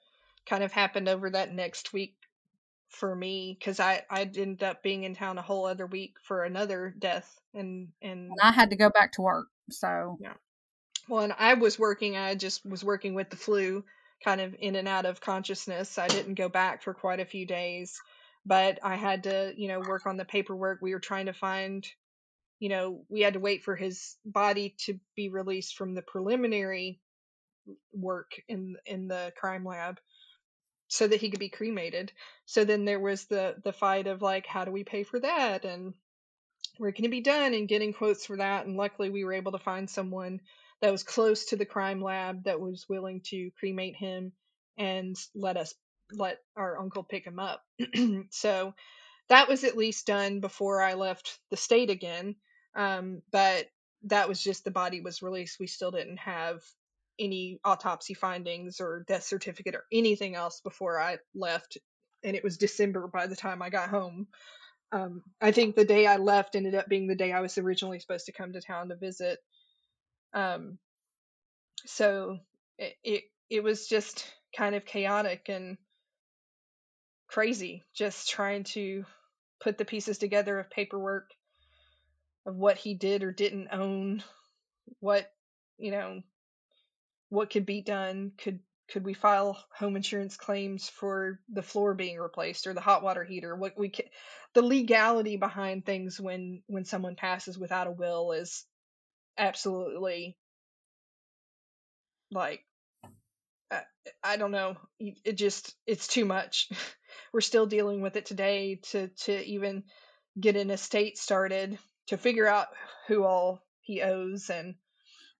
kind 0.46 0.64
of 0.64 0.72
happened 0.72 1.08
over 1.08 1.30
that 1.30 1.54
next 1.54 1.94
week 1.94 2.16
for 2.90 3.16
me, 3.16 3.56
because 3.58 3.80
I 3.80 4.04
I 4.10 4.22
ended 4.22 4.64
up 4.64 4.84
being 4.84 5.04
in 5.04 5.16
town 5.16 5.38
a 5.38 5.44
whole 5.44 5.66
other 5.66 5.86
week 5.86 6.16
for 6.24 6.44
another 6.44 6.94
death, 6.98 7.40
and 7.54 7.90
and 8.02 8.30
and 8.30 8.40
I 8.42 8.52
had 8.52 8.72
to 8.72 8.76
go 8.76 8.90
back 8.90 9.14
to 9.14 9.22
work, 9.22 9.48
so 9.70 10.18
yeah, 10.20 10.34
well, 11.08 11.24
and 11.24 11.34
I 11.38 11.54
was 11.56 11.80
working. 11.80 12.18
I 12.18 12.36
just 12.36 12.66
was 12.66 12.84
working 12.84 13.14
with 13.14 13.30
the 13.30 13.38
flu, 13.38 13.84
kind 14.24 14.42
of 14.42 14.56
in 14.60 14.76
and 14.76 14.88
out 14.88 15.06
of 15.06 15.22
consciousness. 15.22 15.98
I 15.98 16.08
didn't 16.08 16.36
go 16.36 16.50
back 16.50 16.84
for 16.84 16.94
quite 16.94 17.20
a 17.20 17.26
few 17.26 17.46
days, 17.46 18.00
but 18.46 18.80
I 18.84 18.96
had 18.96 19.24
to, 19.24 19.54
you 19.56 19.68
know, 19.68 19.80
work 19.80 20.06
on 20.06 20.18
the 20.18 20.26
paperwork. 20.26 20.80
We 20.82 20.94
were 20.94 21.00
trying 21.00 21.28
to 21.28 21.34
find, 21.34 21.88
you 22.60 22.70
know, 22.70 23.06
we 23.10 23.22
had 23.22 23.34
to 23.34 23.40
wait 23.40 23.64
for 23.64 23.76
his 23.76 24.16
body 24.26 24.76
to 24.86 25.00
be 25.16 25.30
released 25.30 25.76
from 25.76 25.96
the 25.96 26.02
preliminary 26.02 27.00
work 27.94 28.32
in 28.48 28.76
in 28.86 29.08
the 29.08 29.32
crime 29.38 29.66
lab 29.66 30.00
so 30.88 31.08
that 31.08 31.22
he 31.22 31.30
could 31.30 31.40
be 31.40 31.50
cremated. 31.50 32.12
So 32.46 32.66
then 32.66 32.86
there 32.86 33.00
was 33.00 33.26
the 33.26 33.56
the 33.64 33.74
fight 33.74 34.08
of 34.08 34.22
like 34.22 34.46
how 34.46 34.66
do 34.66 34.72
we 34.72 34.84
pay 34.84 35.04
for 35.04 35.20
that 35.20 35.66
and 35.66 35.94
where 36.78 36.92
can 36.92 37.06
it 37.06 37.12
be 37.12 37.22
done 37.22 37.54
and 37.54 37.68
getting 37.68 37.94
quotes 37.94 38.26
for 38.26 38.38
that 38.38 38.66
and 38.66 38.78
luckily 38.78 39.10
we 39.10 39.24
were 39.24 39.34
able 39.34 39.52
to 39.52 39.60
find 39.60 39.90
someone 39.90 40.42
that 40.82 40.91
was 40.91 41.04
close 41.04 41.46
to 41.46 41.56
the 41.56 41.65
crime 41.65 42.02
lab 42.02 42.46
that 42.46 42.60
was 42.60 42.86
willing 42.89 43.22
to 43.26 43.52
cremate 43.60 43.96
him 43.96 44.34
and 44.78 45.15
let 45.36 45.58
us 45.58 45.74
let 46.13 46.39
our 46.58 46.80
uncle 46.80 47.04
pick 47.04 47.26
him 47.26 47.39
up. 47.39 47.63
so 48.32 48.74
that 49.30 49.50
was 49.50 49.63
at 49.63 49.78
least 49.78 50.08
done 50.08 50.41
before 50.41 50.82
I 50.82 50.96
left 50.96 51.39
the 51.52 51.58
state 51.58 51.89
again. 51.89 52.36
Um, 52.76 53.22
but 53.32 53.67
that 54.06 54.30
was 54.30 54.44
just 54.44 54.65
the 54.65 54.72
body 54.72 55.02
was 55.02 55.22
released. 55.22 55.60
We 55.60 55.67
still 55.67 55.91
didn't 55.91 56.20
have 56.20 56.62
any 57.20 57.60
autopsy 57.63 58.13
findings 58.13 58.82
or 58.82 59.06
death 59.08 59.24
certificate 59.24 59.76
or 59.76 59.86
anything 59.91 60.36
else 60.36 60.62
before 60.62 61.00
I 61.00 61.20
left. 61.36 61.78
And 62.24 62.36
it 62.36 62.44
was 62.44 62.58
December 62.58 63.08
by 63.08 63.28
the 63.28 63.36
time 63.36 63.62
I 63.62 63.70
got 63.70 63.89
home. 63.89 64.28
Um, 64.91 65.24
I 65.41 65.52
think 65.52 65.76
the 65.76 65.86
day 65.86 66.08
I 66.08 66.17
left 66.17 66.56
ended 66.56 66.76
up 66.76 66.89
being 66.89 67.08
the 67.08 67.15
day 67.15 67.32
I 67.32 67.41
was 67.41 67.58
originally 67.58 68.00
supposed 68.00 68.26
to 68.28 68.34
come 68.34 68.54
to 68.54 68.62
town 68.62 68.89
to 68.89 68.96
visit. 68.96 69.39
Um, 70.34 70.78
so 71.86 72.39
it, 72.78 72.94
it 73.04 73.24
it 73.50 73.63
was 73.63 73.88
just 73.88 74.26
kind 74.56 74.76
of 74.76 74.86
chaotic 74.86 75.48
and 75.50 75.78
crazy, 77.28 77.84
just 77.94 78.30
trying 78.30 78.63
to 78.63 79.06
put 79.62 79.78
the 79.78 79.86
pieces 79.86 80.17
together 80.17 80.60
of 80.60 80.70
paperwork 80.70 81.30
of 82.46 82.56
what 82.56 82.78
he 82.78 82.94
did 82.94 83.24
or 83.24 83.32
didn't 83.32 83.70
own, 83.72 84.24
what 85.00 85.32
you 85.78 85.91
know, 85.91 86.22
what 87.30 87.50
could 87.50 87.65
be 87.65 87.82
done. 87.82 88.32
Could 88.38 88.60
could 88.89 89.06
we 89.06 89.13
file 89.13 89.58
home 89.74 89.96
insurance 89.96 90.36
claims 90.36 90.89
for 90.89 91.39
the 91.52 91.62
floor 91.62 91.94
being 91.94 92.20
replaced 92.20 92.67
or 92.67 92.74
the 92.74 92.82
hot 92.82 93.04
water 93.04 93.24
heater? 93.24 93.56
What 93.56 93.78
we 93.78 93.89
can, 93.89 94.06
the 94.54 94.62
legality 94.62 95.38
behind 95.38 95.86
things 95.86 96.20
when 96.20 96.62
when 96.67 96.84
someone 96.84 97.15
passes 97.15 97.58
without 97.58 97.88
a 97.88 97.91
will 97.91 98.34
is 98.34 98.65
absolutely 99.38 100.38
like 102.32 102.63
I, 103.72 103.82
I 104.24 104.38
don't 104.38 104.52
know 104.52 104.78
it 105.00 105.34
just 105.34 105.76
it's 105.86 106.08
too 106.08 106.26
much 106.26 106.70
we're 107.34 107.41
still 107.41 107.65
dealing 107.65 108.02
with 108.02 108.15
it 108.15 108.26
today 108.26 108.80
to 108.91 109.08
to 109.24 109.46
even 109.46 109.84
get 110.39 110.56
an 110.56 110.72
estate 110.72 111.17
started 111.17 111.78
to 112.08 112.17
figure 112.17 112.48
out 112.48 112.67
who 113.08 113.24
all 113.24 113.63
he 113.82 114.02
owes 114.02 114.50
and 114.50 114.76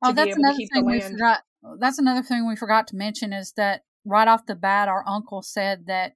oh, 0.04 0.13
that's 0.13 0.36
another 0.36 0.58
thing 0.73 0.86
we 0.86 1.01
forgot. 1.01 1.43
That's 1.80 1.99
another 1.99 2.23
thing 2.23 2.47
we 2.47 2.56
forgot 2.56 2.88
to 2.88 2.95
mention 2.95 3.34
is 3.34 3.54
that 3.54 3.84
right 4.06 4.27
off 4.27 4.45
the 4.45 4.56
bat, 4.56 4.88
our 4.88 5.04
uncle 5.08 5.41
said 5.41 5.86
that 5.88 6.15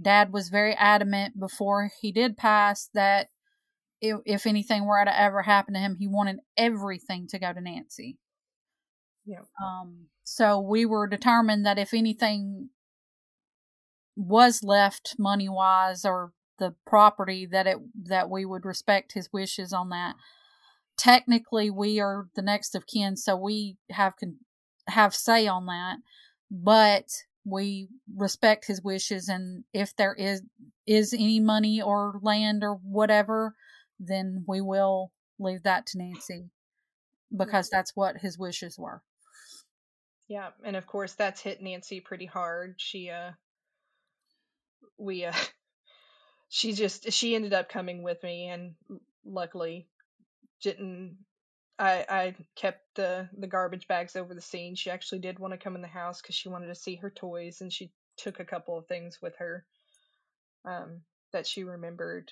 Dad 0.00 0.32
was 0.32 0.48
very 0.48 0.74
adamant 0.74 1.38
before 1.38 1.90
he 2.00 2.12
did 2.12 2.36
pass 2.36 2.88
that 2.94 3.28
if, 4.00 4.18
if 4.24 4.46
anything 4.46 4.86
were 4.86 5.04
to 5.04 5.20
ever 5.20 5.42
happen 5.42 5.74
to 5.74 5.80
him, 5.80 5.96
he 5.98 6.06
wanted 6.06 6.38
everything 6.56 7.26
to 7.28 7.38
go 7.38 7.52
to 7.52 7.60
Nancy. 7.60 8.18
yeah 9.24 9.42
Um, 9.62 10.06
so 10.24 10.60
we 10.60 10.86
were 10.86 11.06
determined 11.06 11.66
that 11.66 11.78
if 11.78 11.92
anything 11.92 12.70
was 14.16 14.62
left 14.62 15.14
money 15.18 15.48
wise 15.48 16.04
or 16.04 16.32
the 16.60 16.74
property 16.86 17.46
that 17.46 17.66
it 17.66 17.78
that 18.04 18.30
we 18.30 18.44
would 18.44 18.64
respect 18.64 19.14
his 19.14 19.32
wishes 19.32 19.72
on 19.72 19.88
that. 19.88 20.14
Technically, 20.96 21.70
we 21.70 21.98
are 21.98 22.28
the 22.36 22.42
next 22.42 22.74
of 22.74 22.86
kin, 22.86 23.16
so 23.16 23.34
we 23.34 23.78
have 23.90 24.16
can 24.16 24.36
have 24.86 25.14
say 25.14 25.48
on 25.48 25.66
that, 25.66 25.96
but 26.50 27.06
we 27.44 27.88
respect 28.14 28.66
his 28.66 28.82
wishes 28.82 29.28
and 29.28 29.64
if 29.72 29.96
there 29.96 30.14
is 30.14 30.42
is 30.86 31.14
any 31.14 31.40
money 31.40 31.80
or 31.80 32.20
land 32.22 32.62
or 32.62 32.74
whatever, 32.74 33.54
then 34.00 34.44
we 34.48 34.60
will 34.60 35.12
leave 35.38 35.62
that 35.62 35.86
to 35.86 35.98
Nancy 35.98 36.50
because 37.36 37.68
that's 37.70 37.94
what 37.94 38.16
his 38.16 38.38
wishes 38.38 38.76
were. 38.78 39.02
yeah 40.28 40.48
and 40.64 40.74
of 40.74 40.86
course 40.86 41.14
that's 41.14 41.40
hit 41.40 41.62
nancy 41.62 42.00
pretty 42.00 42.26
hard 42.26 42.74
she 42.78 43.10
uh 43.10 43.30
we 44.98 45.24
uh 45.24 45.32
she 46.48 46.72
just 46.72 47.12
she 47.12 47.34
ended 47.36 47.52
up 47.52 47.68
coming 47.68 48.02
with 48.02 48.22
me 48.24 48.48
and 48.48 48.74
luckily 49.24 49.86
didn't 50.62 51.16
I 51.80 52.04
I 52.08 52.34
kept 52.56 52.94
the 52.94 53.28
the 53.38 53.46
garbage 53.46 53.88
bags 53.88 54.14
over 54.14 54.34
the 54.34 54.40
scene. 54.42 54.74
She 54.74 54.90
actually 54.90 55.20
did 55.20 55.38
want 55.38 55.54
to 55.54 55.58
come 55.58 55.76
in 55.76 55.82
the 55.82 55.88
house 55.88 56.20
because 56.20 56.34
she 56.34 56.50
wanted 56.50 56.66
to 56.66 56.74
see 56.74 56.96
her 56.96 57.10
toys, 57.10 57.62
and 57.62 57.72
she 57.72 57.90
took 58.18 58.38
a 58.38 58.44
couple 58.44 58.76
of 58.76 58.86
things 58.86 59.18
with 59.22 59.34
her 59.36 59.64
um, 60.66 61.00
that 61.32 61.46
she 61.46 61.64
remembered. 61.64 62.30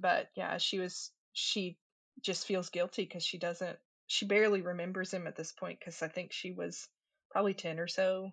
But 0.00 0.28
yeah, 0.36 0.58
she 0.58 0.78
was 0.78 1.10
she 1.32 1.76
just 2.22 2.46
feels 2.46 2.70
guilty 2.70 3.02
because 3.04 3.24
she 3.24 3.38
doesn't 3.38 3.76
she 4.06 4.26
barely 4.26 4.60
remembers 4.62 5.12
him 5.12 5.26
at 5.26 5.36
this 5.36 5.52
point 5.52 5.78
because 5.80 6.02
I 6.02 6.08
think 6.08 6.32
she 6.32 6.52
was 6.52 6.86
probably 7.30 7.54
ten 7.54 7.78
or 7.78 7.88
so, 7.88 8.30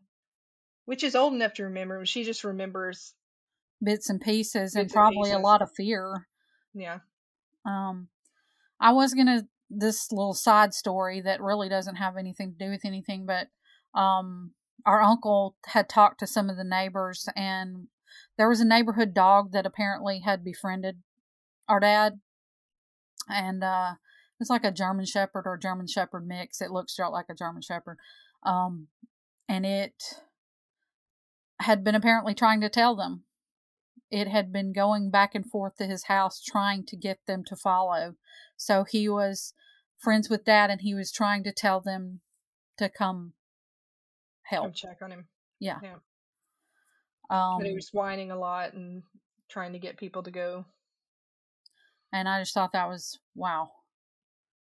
which 0.86 1.04
is 1.04 1.16
old 1.16 1.34
enough 1.34 1.54
to 1.56 1.64
remember. 1.64 1.98
him. 1.98 2.06
She 2.06 2.24
just 2.24 2.44
remembers 2.44 3.14
Bits 3.84 4.10
and 4.10 4.22
pieces 4.22 4.76
and 4.76 4.84
Bits 4.86 4.94
and 4.94 5.00
probably 5.00 5.32
a 5.32 5.34
pieces. 5.34 5.44
lot 5.44 5.62
of 5.62 5.72
fear. 5.76 6.28
yeah 6.74 7.00
Um, 7.66 8.10
I 8.80 8.92
was 8.94 9.14
gonna 9.14 9.48
this 9.70 10.12
little 10.12 10.34
side 10.34 10.74
story 10.74 11.22
that 11.22 11.42
really 11.42 11.70
doesn't 11.70 11.96
have 11.96 12.18
anything 12.18 12.52
to 12.52 12.66
do 12.66 12.70
with 12.70 12.84
anything, 12.86 13.26
but 13.26 13.48
um, 14.00 14.52
our 14.86 15.02
uncle 15.02 15.56
had 15.68 15.88
talked 15.88 16.20
to 16.20 16.28
some 16.28 16.50
of 16.50 16.58
the 16.58 16.64
neighbors, 16.64 17.28
and 17.36 17.88
there 18.38 18.50
was 18.50 18.60
a 18.60 18.66
neighborhood 18.66 19.14
dog 19.14 19.52
that 19.54 19.66
apparently 19.66 20.20
had 20.20 20.44
befriended 20.44 20.98
our 21.68 21.80
dad, 21.80 22.20
and 23.30 23.64
uh, 23.64 23.94
it's 24.40 24.50
like 24.50 24.64
a 24.64 24.72
German 24.72 25.06
Shepherd 25.06 25.44
or 25.46 25.58
German 25.58 25.88
Shepherd 25.88 26.28
mix. 26.28 26.62
It 26.62 26.72
looks 26.72 26.96
just 26.96 27.12
like 27.12 27.26
a 27.30 27.36
German 27.36 27.62
Shepherd, 27.62 27.98
um, 28.44 28.88
and 29.48 29.66
it 29.66 30.04
had 31.60 31.84
been 31.84 31.96
apparently 31.96 32.34
trying 32.34 32.62
to 32.62 32.70
tell 32.70 32.96
them. 32.96 33.24
It 34.10 34.28
had 34.28 34.52
been 34.52 34.74
going 34.74 35.10
back 35.10 35.36
and 35.36 35.50
forth 35.50 35.78
to 35.78 35.86
his 35.86 36.06
house 36.06 36.44
trying 36.44 36.86
to 36.88 36.98
get 36.98 37.20
them 37.28 37.44
to 37.46 37.56
follow. 37.56 38.16
So 38.58 38.84
he 38.84 39.08
was 39.08 39.54
friends 39.98 40.30
with 40.30 40.44
dad 40.44 40.70
and 40.70 40.82
he 40.82 40.94
was 40.94 41.12
trying 41.12 41.44
to 41.46 41.54
tell 41.54 41.80
them 41.80 42.20
to 42.78 42.90
come 42.90 43.34
come 44.50 44.64
help. 44.64 44.76
check 44.76 44.98
on 45.02 45.12
him. 45.12 45.28
Yeah. 45.60 45.78
Yeah. 45.82 45.96
Um, 47.30 47.60
but 47.60 47.68
he 47.68 47.74
was 47.74 47.90
whining 47.94 48.32
a 48.32 48.38
lot 48.38 48.74
and 48.74 49.04
trying 49.50 49.74
to 49.74 49.80
get 49.80 49.98
people 49.98 50.24
to 50.24 50.32
go. 50.32 50.66
And 52.14 52.28
I 52.28 52.42
just 52.42 52.54
thought 52.54 52.74
that 52.74 52.90
was 52.90 53.20
wow. 53.36 53.72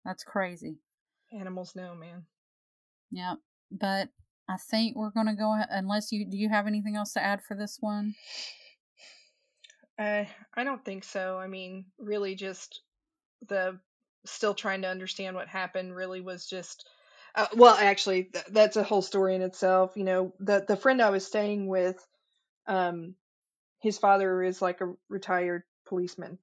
That's 0.06 0.24
crazy. 0.24 0.78
Animals 1.32 1.76
know, 1.76 1.96
man. 1.96 2.26
Yeah. 3.12 3.36
But 3.72 4.10
I 4.50 4.58
think 4.58 4.96
we're 4.96 5.12
gonna 5.12 5.36
go 5.36 5.54
ahead 5.54 5.68
unless 5.72 6.12
you 6.12 6.30
do 6.30 6.38
you 6.38 6.50
have 6.50 6.68
anything 6.68 6.96
else 6.96 7.14
to 7.14 7.24
add 7.24 7.42
for 7.44 7.56
this 7.56 7.78
one? 7.80 8.16
I 9.98 10.30
I 10.56 10.64
don't 10.64 10.84
think 10.84 11.04
so. 11.04 11.38
I 11.38 11.48
mean, 11.48 11.86
really, 11.98 12.36
just 12.36 12.82
the 13.48 13.80
still 14.26 14.54
trying 14.54 14.82
to 14.82 14.90
understand 14.90 15.36
what 15.36 15.48
happened. 15.48 15.96
Really 15.96 16.22
was 16.22 16.48
just. 16.48 16.88
Uh, 17.36 17.48
well, 17.56 17.76
actually, 17.76 18.26
th- 18.26 18.46
that's 18.52 18.78
a 18.78 18.84
whole 18.84 19.02
story 19.02 19.34
in 19.36 19.42
itself. 19.42 19.94
You 19.96 20.04
know, 20.04 20.34
the 20.40 20.64
the 20.68 20.78
friend 20.78 21.02
I 21.02 21.10
was 21.10 21.26
staying 21.26 21.68
with, 21.68 22.06
um, 22.68 23.16
his 23.80 23.98
father 23.98 24.44
is 24.44 24.62
like 24.62 24.82
a 24.82 24.94
retired 25.10 25.64
policeman, 25.88 26.38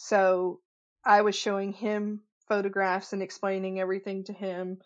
so 0.00 0.60
I 1.04 1.22
was 1.22 1.34
showing 1.34 1.72
him 1.72 2.22
photographs 2.48 3.12
and 3.12 3.20
explaining 3.22 3.80
everything 3.80 4.24
to 4.24 4.32
him, 4.32 4.78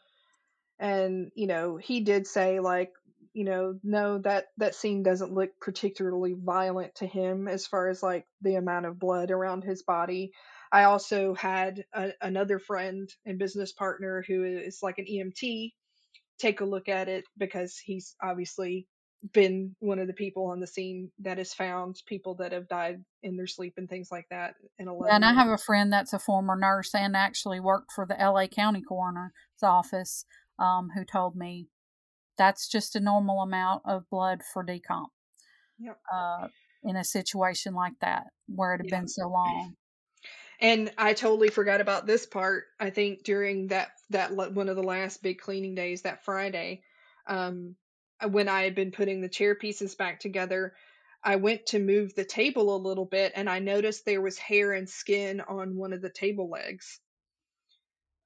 and 0.79 1.31
you 1.35 1.47
know 1.47 1.77
he 1.77 2.01
did 2.01 2.27
say 2.27 2.61
like 2.61 2.93
you 3.35 3.45
know 3.45 3.79
no 3.85 4.19
that 4.19 4.47
that 4.57 4.75
scene 4.75 5.03
doesn't 5.03 5.35
look 5.35 5.51
particularly 5.61 6.35
violent 6.39 6.95
to 6.97 7.07
him 7.07 7.47
as 7.47 7.67
far 7.67 7.89
as 7.89 8.03
like 8.03 8.27
the 8.41 8.55
amount 8.55 8.87
of 8.87 8.99
blood 8.99 9.31
around 9.31 9.65
his 9.65 9.83
body. 9.83 10.33
I 10.73 10.85
also 10.85 11.35
had 11.35 11.85
a, 11.93 12.13
another 12.23 12.59
friend 12.59 13.11
and 13.27 13.39
business 13.39 13.73
partner 13.73 14.25
who 14.27 14.45
is 14.45 14.79
like 14.83 14.99
an 14.99 15.07
emt 15.07 15.73
take 16.39 16.61
a 16.63 16.65
look 16.65 16.89
at 16.89 17.09
it 17.09 17.25
because 17.39 17.79
he's 17.79 18.17
obviously 18.23 18.87
been 19.33 19.77
one 19.79 20.01
of 20.01 20.09
the 20.09 20.13
people 20.13 20.47
on 20.47 20.59
the 20.59 20.67
scene 20.67 21.11
that 21.21 21.39
has 21.39 21.55
found 21.55 22.03
people 22.07 22.35
that 22.35 22.53
have 22.53 22.67
died 22.67 23.05
in 23.23 23.37
their 23.37 23.47
sleep 23.47 23.75
and 23.77 23.89
things 23.89 24.11
like 24.11 24.27
that 24.31 24.55
in 24.79 24.89
a 24.89 24.99
and 25.05 25.25
I 25.25 25.33
have 25.33 25.49
a 25.49 25.59
friend 25.59 25.93
that's 25.93 26.13
a 26.13 26.19
former 26.19 26.57
nurse 26.57 26.95
and 26.95 27.17
actually 27.17 27.61
worked 27.61 27.93
for 27.93 28.05
the 28.05 28.17
LA 28.19 28.49
County 28.49 28.83
Coroner's 28.83 29.33
office 29.63 30.25
um, 30.59 30.91
who 30.95 31.05
told 31.05 31.37
me 31.37 31.69
that's 32.37 32.69
just 32.69 32.97
a 32.97 33.01
normal 33.01 33.43
amount 33.43 33.83
of 33.85 34.09
blood 34.11 34.41
for 34.53 34.65
decomp. 34.65 35.07
Yep. 35.79 35.99
Uh, 36.13 36.49
in 36.85 36.97
a 36.97 37.05
situation 37.05 37.75
like 37.75 37.99
that 38.01 38.27
where 38.49 38.75
it 38.75 38.79
had 38.79 38.87
Yeah. 38.87 38.99
been 39.01 39.09
so 39.09 39.29
long. 39.29 39.77
And 40.61 40.93
I 40.97 41.15
totally 41.15 41.49
forgot 41.49 41.81
about 41.81 42.07
this 42.07 42.27
part. 42.27 42.65
I 42.79 42.91
think 42.91 43.25
during 43.25 43.69
that 43.69 43.93
that 44.11 44.33
one 44.33 44.69
of 44.69 44.77
the 44.77 44.83
last 44.83 45.23
big 45.23 45.41
cleaning 45.41 45.75
days, 45.75 46.03
that 46.03 46.25
Friday, 46.25 46.83
um, 47.27 47.77
when 48.31 48.49
I 48.49 48.63
had 48.63 48.75
been 48.75 48.93
putting 48.93 49.21
the 49.21 49.29
chair 49.29 49.55
pieces 49.55 49.95
back 49.95 50.21
together, 50.21 50.75
I 51.25 51.37
went 51.37 51.67
to 51.67 51.79
move 51.79 52.15
the 52.15 52.25
table 52.25 52.75
a 52.75 52.85
little 52.85 53.05
bit, 53.05 53.33
and 53.37 53.49
I 53.49 53.59
noticed 53.61 54.05
there 54.05 54.21
was 54.21 54.39
hair 54.39 54.73
and 54.73 54.89
skin 54.89 55.41
on 55.41 55.77
one 55.77 55.93
of 55.93 56.03
the 56.03 56.11
table 56.11 56.51
legs. 56.51 57.01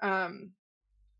Um, 0.03 0.53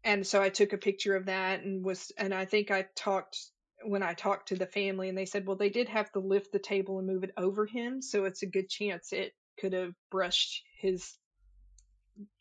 and 0.05 0.27
so 0.27 0.41
I 0.41 0.49
took 0.49 0.73
a 0.73 0.79
picture 0.79 1.17
of 1.17 1.27
that 1.27 1.63
and 1.63 1.85
was, 1.85 2.13
and 2.17 2.33
I 2.33 2.45
think 2.45 2.71
I 2.71 2.87
talked 2.95 3.39
when 3.85 4.03
I 4.03 4.15
talked 4.15 4.49
to 4.49 4.57
the 4.57 4.67
family, 4.67 5.09
and 5.09 5.19
they 5.19 5.27
said, 5.27 5.47
well, 5.47 5.57
they 5.57 5.69
did 5.69 5.89
have 5.89 6.11
to 6.13 6.21
lift 6.21 6.51
the 6.51 6.59
table 6.59 6.99
and 6.99 7.07
move 7.07 7.25
it 7.25 7.33
over 7.37 7.67
him, 7.67 8.01
so 8.01 8.25
it's 8.25 8.43
a 8.43 8.47
good 8.47 8.69
chance 8.69 9.13
it 9.13 9.35
could 9.61 9.75
have 9.75 9.93
brushed 10.11 10.63
his 10.81 11.19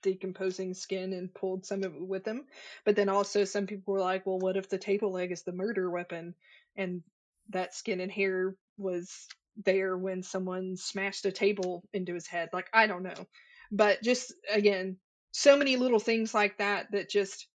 decomposing 0.01 0.73
skin 0.73 1.13
and 1.13 1.33
pulled 1.33 1.65
some 1.65 1.83
of 1.83 1.95
it 1.95 2.07
with 2.07 2.25
him. 2.25 2.45
But 2.83 2.95
then 2.95 3.09
also 3.09 3.43
some 3.43 3.67
people 3.67 3.93
were 3.93 3.99
like, 3.99 4.25
well, 4.25 4.39
what 4.39 4.57
if 4.57 4.69
the 4.69 4.77
table 4.77 5.11
leg 5.11 5.31
is 5.31 5.43
the 5.43 5.51
murder 5.51 5.89
weapon 5.89 6.35
and 6.75 7.01
that 7.49 7.73
skin 7.73 7.99
and 7.99 8.11
hair 8.11 8.55
was 8.77 9.27
there 9.63 9.97
when 9.97 10.23
someone 10.23 10.75
smashed 10.77 11.25
a 11.25 11.31
table 11.31 11.83
into 11.93 12.13
his 12.13 12.27
head? 12.27 12.49
Like, 12.53 12.69
I 12.73 12.87
don't 12.87 13.03
know. 13.03 13.27
But 13.71 14.01
just 14.01 14.33
again, 14.51 14.97
so 15.31 15.57
many 15.57 15.75
little 15.75 15.99
things 15.99 16.33
like 16.33 16.57
that 16.59 16.91
that 16.91 17.09
just 17.09 17.47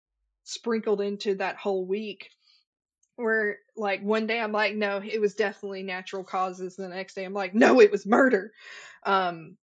sprinkled 0.44 1.00
into 1.00 1.36
that 1.36 1.56
whole 1.56 1.86
week 1.86 2.30
where 3.16 3.58
like 3.76 4.02
one 4.02 4.26
day 4.26 4.40
I'm 4.40 4.52
like, 4.52 4.74
no, 4.74 5.00
it 5.02 5.20
was 5.20 5.34
definitely 5.34 5.82
natural 5.82 6.24
causes. 6.24 6.78
And 6.78 6.90
the 6.90 6.96
next 6.96 7.14
day 7.14 7.24
I'm 7.24 7.34
like, 7.34 7.54
no, 7.54 7.80
it 7.80 7.90
was 7.90 8.06
murder. 8.06 8.52
Um, 9.04 9.56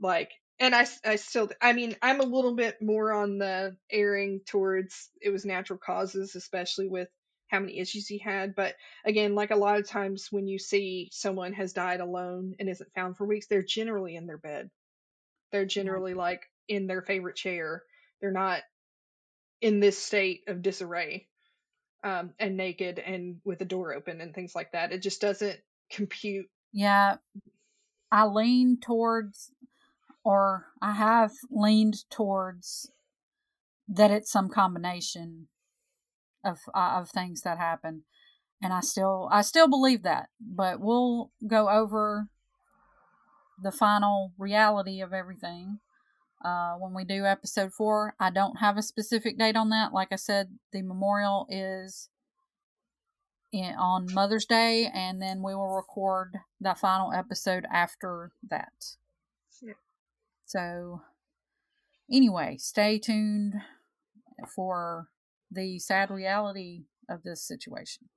like, 0.00 0.32
and 0.58 0.74
I, 0.74 0.86
I 1.04 1.16
still, 1.16 1.50
I 1.60 1.72
mean, 1.72 1.96
I'm 2.02 2.20
a 2.20 2.24
little 2.24 2.54
bit 2.54 2.80
more 2.80 3.12
on 3.12 3.38
the 3.38 3.76
erring 3.90 4.40
towards 4.46 5.10
it 5.20 5.30
was 5.30 5.44
natural 5.44 5.78
causes, 5.78 6.34
especially 6.34 6.88
with 6.88 7.08
how 7.48 7.60
many 7.60 7.78
issues 7.78 8.06
he 8.06 8.18
had. 8.18 8.54
But 8.54 8.74
again, 9.04 9.34
like 9.34 9.50
a 9.50 9.56
lot 9.56 9.78
of 9.78 9.86
times 9.88 10.28
when 10.30 10.48
you 10.48 10.58
see 10.58 11.08
someone 11.12 11.52
has 11.52 11.72
died 11.72 12.00
alone 12.00 12.54
and 12.58 12.68
isn't 12.68 12.92
found 12.94 13.16
for 13.16 13.26
weeks, 13.26 13.46
they're 13.46 13.62
generally 13.62 14.16
in 14.16 14.26
their 14.26 14.38
bed. 14.38 14.70
They're 15.52 15.66
generally 15.66 16.14
like 16.14 16.42
in 16.68 16.86
their 16.86 17.02
favorite 17.02 17.36
chair. 17.36 17.82
They're 18.20 18.32
not 18.32 18.62
in 19.60 19.80
this 19.80 19.98
state 19.98 20.44
of 20.48 20.62
disarray 20.62 21.28
um, 22.02 22.32
and 22.38 22.56
naked 22.56 22.98
and 22.98 23.36
with 23.44 23.58
the 23.58 23.64
door 23.64 23.94
open 23.94 24.20
and 24.20 24.34
things 24.34 24.54
like 24.54 24.72
that. 24.72 24.92
It 24.92 25.02
just 25.02 25.20
doesn't 25.20 25.58
compute. 25.90 26.46
Yeah, 26.72 27.16
I 28.10 28.26
lean 28.26 28.78
towards, 28.80 29.50
or 30.26 30.66
I 30.82 30.94
have 30.94 31.30
leaned 31.52 32.10
towards 32.10 32.90
that 33.86 34.10
it's 34.10 34.28
some 34.28 34.48
combination 34.48 35.46
of 36.44 36.58
uh, 36.74 36.98
of 36.98 37.10
things 37.10 37.42
that 37.42 37.58
happen, 37.58 38.02
and 38.60 38.72
I 38.72 38.80
still 38.80 39.28
I 39.30 39.42
still 39.42 39.68
believe 39.68 40.02
that. 40.02 40.30
But 40.40 40.80
we'll 40.80 41.30
go 41.46 41.68
over 41.68 42.26
the 43.62 43.70
final 43.70 44.32
reality 44.36 45.00
of 45.00 45.12
everything 45.12 45.78
uh, 46.44 46.74
when 46.74 46.92
we 46.92 47.04
do 47.04 47.24
episode 47.24 47.72
four. 47.72 48.16
I 48.18 48.30
don't 48.30 48.56
have 48.56 48.76
a 48.76 48.82
specific 48.82 49.38
date 49.38 49.54
on 49.54 49.70
that. 49.70 49.92
Like 49.92 50.08
I 50.10 50.16
said, 50.16 50.48
the 50.72 50.82
memorial 50.82 51.46
is 51.48 52.08
in, 53.52 53.76
on 53.76 54.12
Mother's 54.12 54.44
Day, 54.44 54.90
and 54.92 55.22
then 55.22 55.40
we 55.40 55.54
will 55.54 55.76
record 55.76 56.34
the 56.60 56.74
final 56.74 57.12
episode 57.12 57.64
after 57.72 58.32
that. 58.50 58.96
So, 60.46 61.02
anyway, 62.10 62.56
stay 62.58 62.98
tuned 62.98 63.54
for 64.54 65.08
the 65.50 65.78
sad 65.78 66.10
reality 66.10 66.84
of 67.08 67.22
this 67.22 67.42
situation. 67.42 68.08